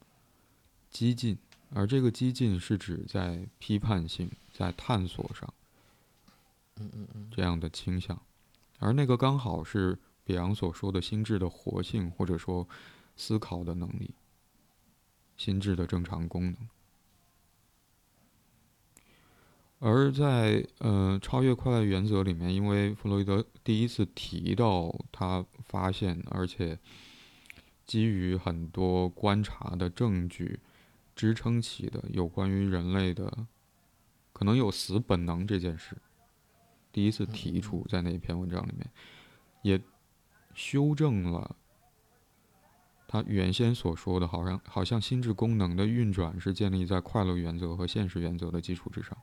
[0.90, 1.38] 激进，
[1.72, 5.52] 而这个激进是指在批判性、在探索上，
[6.76, 8.20] 嗯嗯嗯，这样的倾向，
[8.78, 12.68] 而那个刚好是比昂所说的心智的活性，或者说
[13.16, 14.14] 思考的能力，
[15.36, 16.56] 心智的正常功能。
[19.82, 26.78] 而在呃超越快乐原则里面，因为弗洛伊德第一次提到他发现，而且
[27.86, 30.60] 基于很多观察的证据
[31.16, 33.46] 支撑起的有关于人类的
[34.34, 35.96] 可能有死本能这件事，
[36.92, 38.86] 第一次提出在那篇文章里面，
[39.62, 39.80] 也
[40.52, 41.56] 修正了
[43.08, 49.16] 他原先所说的，好像好像心智功能的运转是建立在快乐原则和现实原则的基础之上。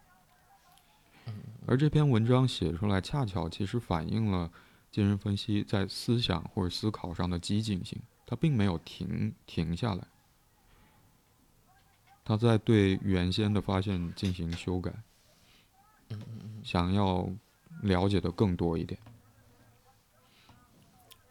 [1.65, 4.49] 而这篇文章写出来，恰巧其实反映了
[4.89, 8.01] 精神分析在思想或者思考上的激进性。
[8.25, 10.07] 它并没有停停下来，
[12.23, 14.93] 他在对原先的发现进行修改，
[16.63, 17.29] 想要
[17.83, 18.99] 了解的更多一点。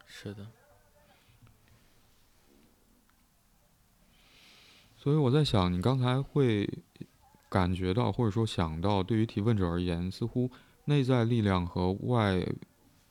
[0.06, 0.46] 是的。
[4.96, 6.68] 所以我在想，你刚才会。
[7.56, 10.50] 感觉到或者说想到，对于提问者而言，似乎
[10.84, 12.46] 内在力量和外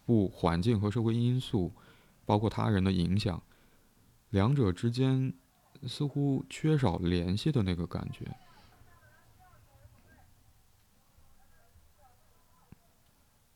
[0.05, 1.73] 部环境和社会因素，
[2.25, 3.41] 包括他人的影响，
[4.29, 5.33] 两者之间
[5.87, 8.25] 似乎缺少联系的那个感觉。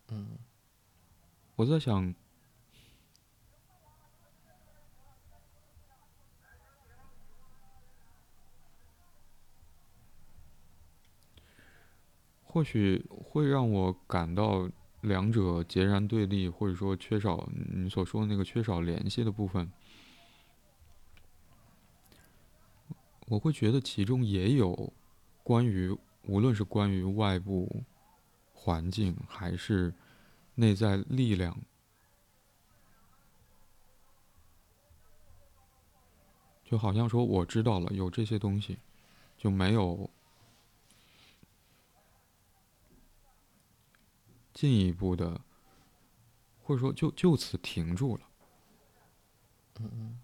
[0.08, 0.40] 嗯，
[1.56, 2.16] 我在想。
[12.52, 14.68] 或许会让我感到
[15.02, 19.72] 两者截然对立，或者说缺少你所说的那个缺少联系的部分，
[23.28, 24.92] 我会觉得其中也有
[25.44, 27.84] 关于，无论是关于外部
[28.52, 29.94] 环境还是
[30.56, 31.56] 内在力量。
[36.66, 38.80] 就好像说我知道了有这些东西，
[39.38, 40.10] 就没有
[44.60, 45.40] 进一步的，
[46.62, 48.24] 或者说就就此停住了。
[49.80, 50.20] 嗯嗯。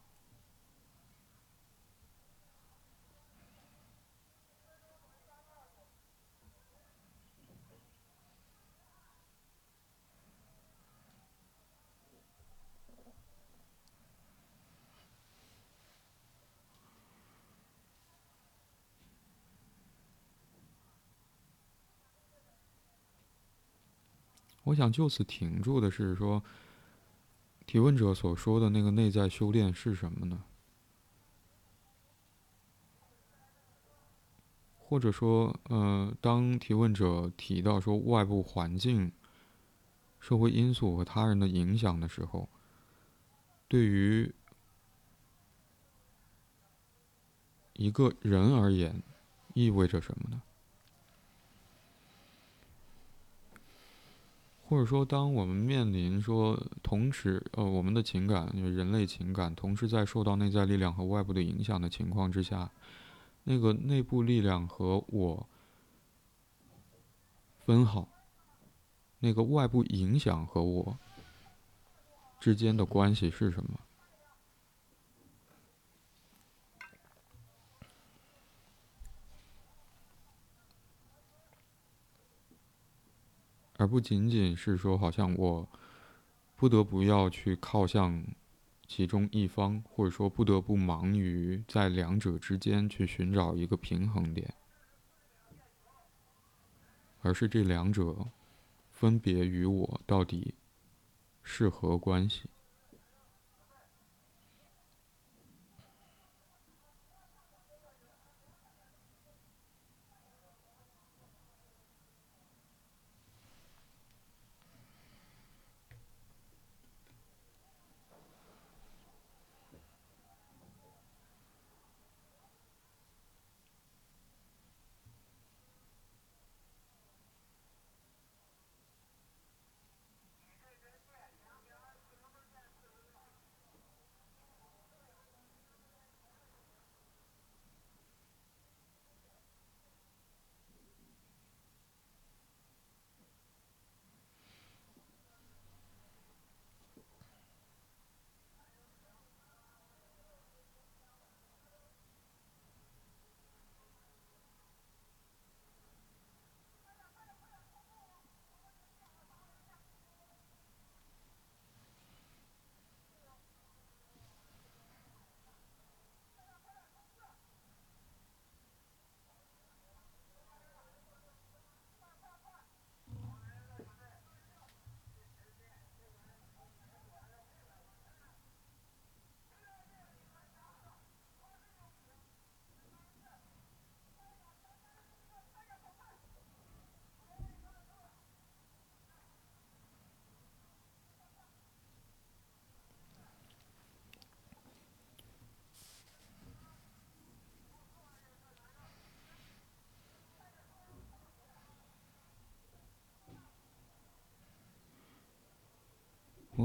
[24.65, 26.43] 我想就此停住的是说，
[27.65, 30.43] 提问者所说的那个内在修炼是什么呢？
[34.77, 39.11] 或者说，呃，当提问者提到说外部环境、
[40.19, 42.47] 社会因素和他人的影响的时候，
[43.67, 44.33] 对于
[47.73, 49.01] 一个人而言，
[49.53, 50.41] 意味着什么呢？
[54.67, 62.71] 或者说，当我们面临说同时，呃，我们的情感，人类情感同时在受到内在力量和外部的影响的情况之下，
[63.43, 65.47] 那个内部力量和我
[67.63, 68.09] 分好，
[69.19, 70.97] 那个外部影响和我
[72.39, 73.79] 之间的关系是什么？
[83.77, 85.69] 而不仅仅是说，好像我
[86.55, 88.25] 不得不要去靠向
[88.87, 94.53] 其中一方，或者说不得不忙于在两者之间去寻找一个平衡点，
[97.21, 98.27] 而是这两者
[98.91, 100.53] 分别与我到底
[101.43, 102.49] 是何关系？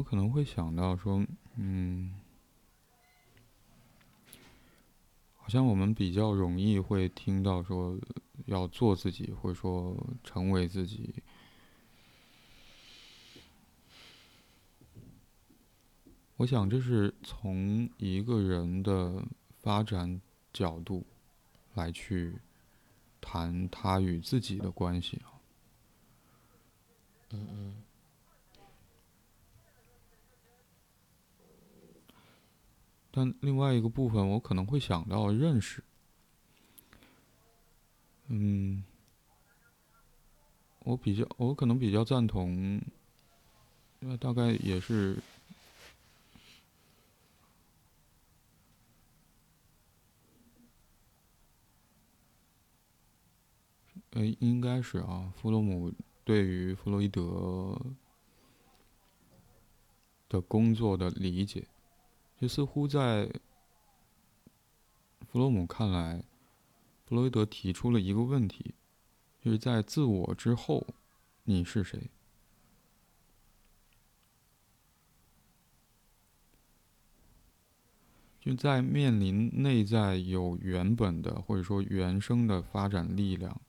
[0.01, 1.23] 我可能会想到说，
[1.57, 2.15] 嗯，
[5.37, 7.99] 好像我们比较容易会听到说
[8.47, 9.95] 要做自己，或者说
[10.25, 11.23] 成为自己。
[16.39, 19.23] 我想这是从一个人的
[19.59, 20.19] 发展
[20.51, 21.05] 角度
[21.75, 22.35] 来去
[23.21, 25.37] 谈他与自己的关系啊。
[27.33, 27.83] 嗯嗯。
[33.11, 35.83] 但另外一个部分，我可能会想到认识。
[38.29, 38.85] 嗯，
[40.81, 42.81] 我比较，我可能比较赞同，
[43.99, 45.19] 那大概也是，
[54.11, 55.93] 呃，应该是啊，弗洛姆
[56.25, 57.77] 对于弗洛伊德
[60.29, 61.67] 的工作的理解，
[62.41, 63.31] 就似乎在
[65.29, 66.25] 弗洛姆看来，
[67.05, 68.75] 弗洛伊德提出了一个问题，
[69.43, 70.87] 就是在自我之后，
[71.45, 72.09] 你是谁？
[78.41, 83.61] 就在面临内在有原本的或者说原生的发展力量，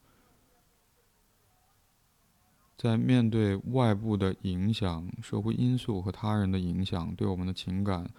[2.78, 8.10] 在面对外部的影响、社会因素和他人的影响对我们的情感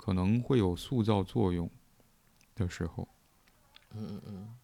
[0.00, 1.70] 可能会有塑造作用
[2.54, 3.06] 的时候，
[3.90, 4.56] 嗯嗯，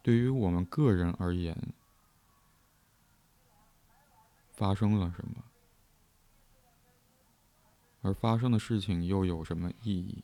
[0.00, 1.74] 对于我们个人而言，
[4.52, 5.42] 发生了什么？
[8.02, 10.22] 而发生的事情又有什么意义？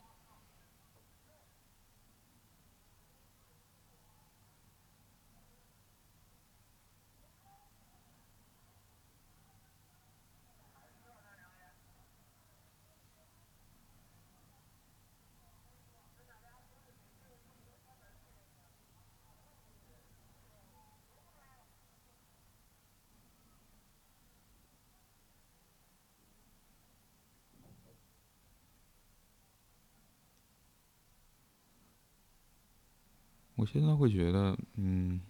[33.61, 35.21] 我现在会觉得，嗯，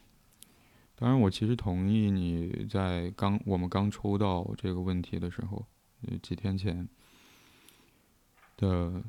[0.94, 5.66] 当然，我其实同意你在刚我们刚抽到这个问题的时候，
[6.22, 6.88] 几天前
[8.56, 9.02] 的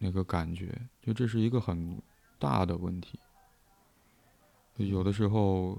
[0.00, 2.02] 那个感觉，就这是一个很
[2.36, 3.16] 大的问题。
[4.78, 5.78] 有的时候，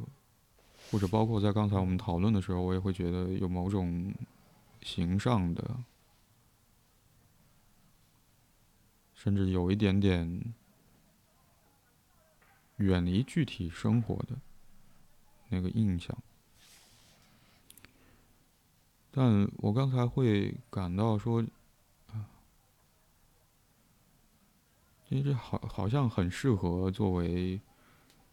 [0.89, 4.13] 或者包括在刚才我们讨论的时候，我也会觉得有某种
[4.83, 5.83] 形上的，
[9.13, 10.53] 甚至有一点点。
[12.83, 14.35] 远离具体生活的
[15.49, 16.17] 那个印象，
[19.09, 21.41] 但我刚才会感到说，
[22.07, 22.27] 啊，
[25.09, 27.59] 因为这好好像很适合作为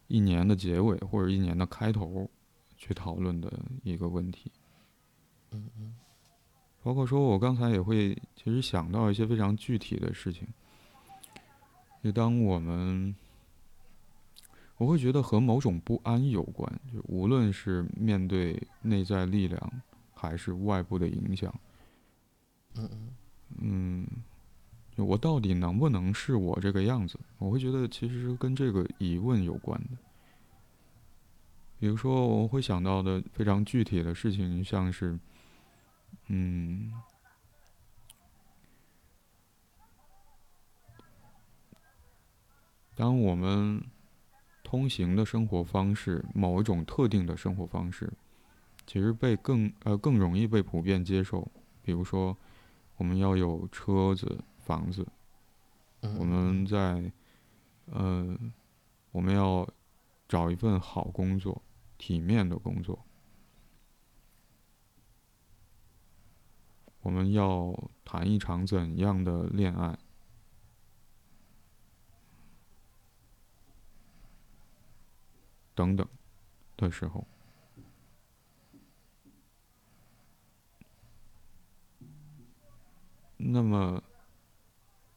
[0.07, 2.29] 一年的结尾或者一年的开头
[2.75, 3.51] 去讨论的
[3.83, 4.51] 一个问题。
[5.51, 5.95] 嗯嗯，
[6.83, 10.47] 包括说我刚才也会其实想到一些非常具体的事情，
[12.03, 13.15] 就当我们。
[14.81, 19.71] 我会觉得和某种不安有关，就无论是面对内在力量，
[20.11, 21.53] 还是外部的影响。
[22.73, 23.07] 嗯嗯。
[23.59, 27.19] 嗯，我到底能不能是我这个样子？
[27.37, 29.89] 我会觉得其实是跟这个疑问有关的。
[31.77, 35.15] 比如说，我会想到的非常具体的事情，像是，
[36.25, 36.91] 嗯，
[42.95, 43.79] 当我们。
[44.71, 48.09] 通行的生活方式，某一种特定的生活方式，
[48.87, 51.45] 其实被更呃更容易被普遍接受。
[51.81, 52.37] 比如说，
[52.95, 55.05] 我们要有车子、房子，
[55.99, 57.11] 我们在
[57.87, 58.33] 呃
[59.11, 59.67] 我们要
[60.25, 61.61] 找一份好工作、
[61.97, 62.97] 体面的工作，
[67.01, 69.99] 我们要谈一场怎样的恋爱？
[75.81, 76.07] 等等
[76.77, 77.25] 的时候，
[83.37, 84.03] 那么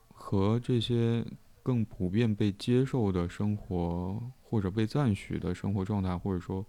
[0.09, 1.23] 和这些
[1.62, 6.65] 更普遍被接受的生活，或者被赞许的生活状态，或者说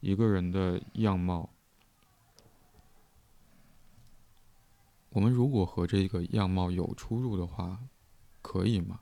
[0.00, 1.48] 一个人的样貌，
[5.08, 7.80] 我们如果和这个样貌有出入的话，
[8.42, 9.00] 可以吗？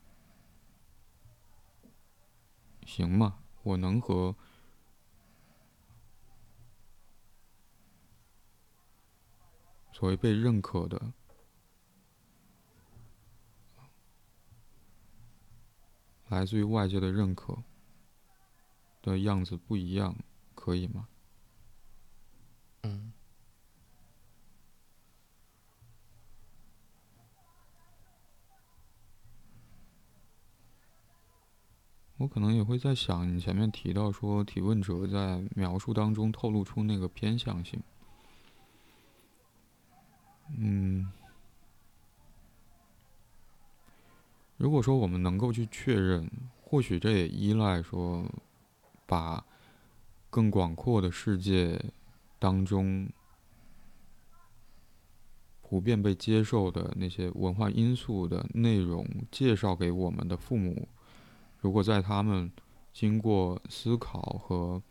[2.85, 3.42] 行吗？
[3.63, 4.35] 我能和
[9.93, 11.13] 所谓被认可的、
[16.27, 17.63] 来自于外界的认可
[19.01, 20.15] 的样子不一样，
[20.55, 21.07] 可以吗？
[22.81, 23.13] 嗯。
[32.23, 37.83] 我可能也会在想，你前面提到说，提问者在描述当中透露出那个偏向性。
[40.57, 41.11] 嗯，
[44.55, 48.25] 如果说我们能够去确认，或许这也依赖说，
[49.05, 49.45] 把
[50.29, 51.77] 更广阔的世界
[52.39, 53.09] 当中
[55.61, 60.87] 普遍被接受的那些文化因素的内容介绍给我们的父母。
[61.63, 62.51] 如果在他们
[62.91, 64.83] 经过思考和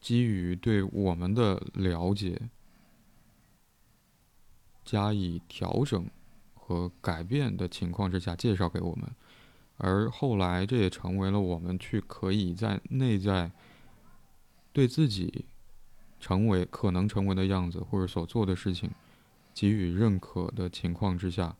[0.00, 2.40] 基于对我们的了解
[4.84, 6.08] 加以调整
[6.54, 9.10] 和改变的情况之下介绍给我们，
[9.78, 13.50] 而后来这也成为了我们去可以在内在
[14.72, 15.46] 对自己
[16.20, 18.88] 成为可能成为的样子或者所做的事情
[19.52, 21.56] 给予认可的情况之下。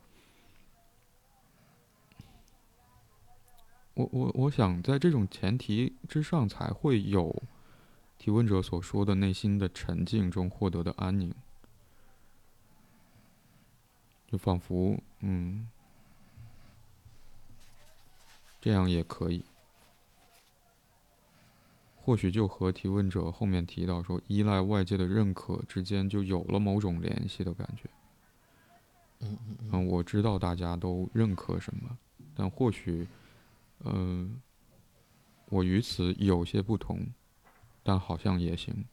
[3.97, 7.35] 我我我想在这种前提之上，才会有
[8.19, 11.33] 提问者所说的内心的沉静中获得的安宁，
[14.27, 15.67] 就仿佛嗯，
[18.61, 19.43] 这样也可以，
[21.95, 27.89] 或许就和提问者后面提到说依赖外界的认可之间就有了某种联系的感觉。
[29.21, 31.97] 嗯嗯嗯，我知道大家都认可什么，
[32.35, 33.07] 但或许。
[33.79, 34.41] 嗯，
[35.49, 37.07] 我与此有些不同，
[37.83, 38.85] 但好像也行。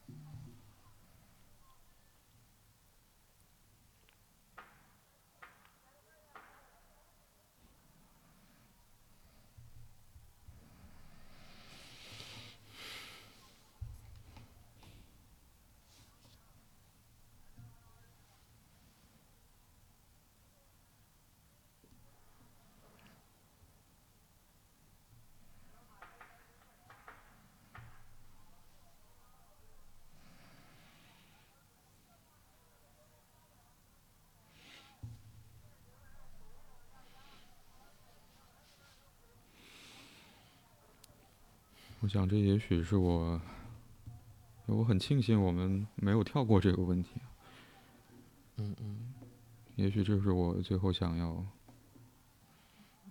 [42.05, 43.41] 我想，这也许是我，
[44.67, 47.13] 我很庆幸我们没有跳过这个问题。
[48.57, 49.15] 嗯嗯，
[49.77, 51.43] 也许这是我最后想要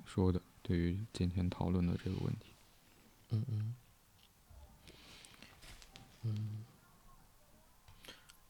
[0.06, 2.52] 说的，对于今天讨论的这个问题。
[3.32, 3.76] 嗯嗯，
[6.22, 6.66] 嗯，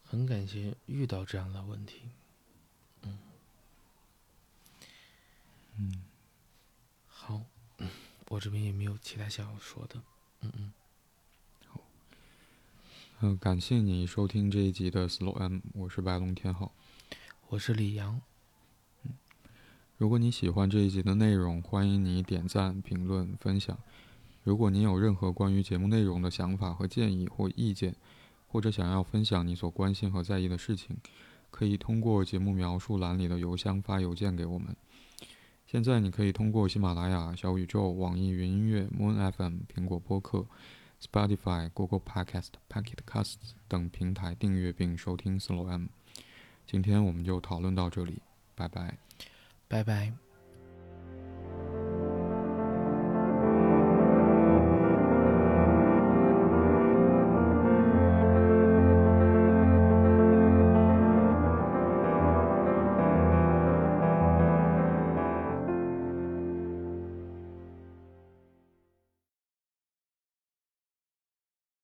[0.03, 2.09] 很感谢遇到这样的问题。
[3.03, 3.17] 嗯，
[5.77, 6.03] 嗯，
[7.07, 7.41] 好，
[8.27, 10.03] 我这边也没有其他想要说的。
[10.43, 10.73] 嗯嗯，
[11.69, 11.79] 好，
[13.21, 16.73] 嗯，感谢你收听这一集的 Slow M，我是白龙天浩，
[17.47, 18.19] 我是李阳。
[19.03, 19.13] 嗯，
[19.97, 23.77] 如果你喜欢这一集的内容，欢迎你点赞、评论、分享。
[24.43, 27.95] 如果你有任何关于节目内容的想法和建议或意见，
[28.49, 30.97] 或者想要分享你所关心和在意的事情，
[31.51, 34.75] 可以通过节目描述栏里的邮箱发邮件给我们。
[35.73, 40.45] 现在你可以通过喜马拉雅、小宇宙、网易云音乐、Moon FM、苹果播客、
[41.01, 45.87] Spotify、Google Podcast、Pocket Casts 等平台订阅并收听 Slow M。
[46.67, 48.21] 今天我们就讨论到这里，
[48.53, 48.99] 拜拜，
[49.67, 50.22] 拜拜。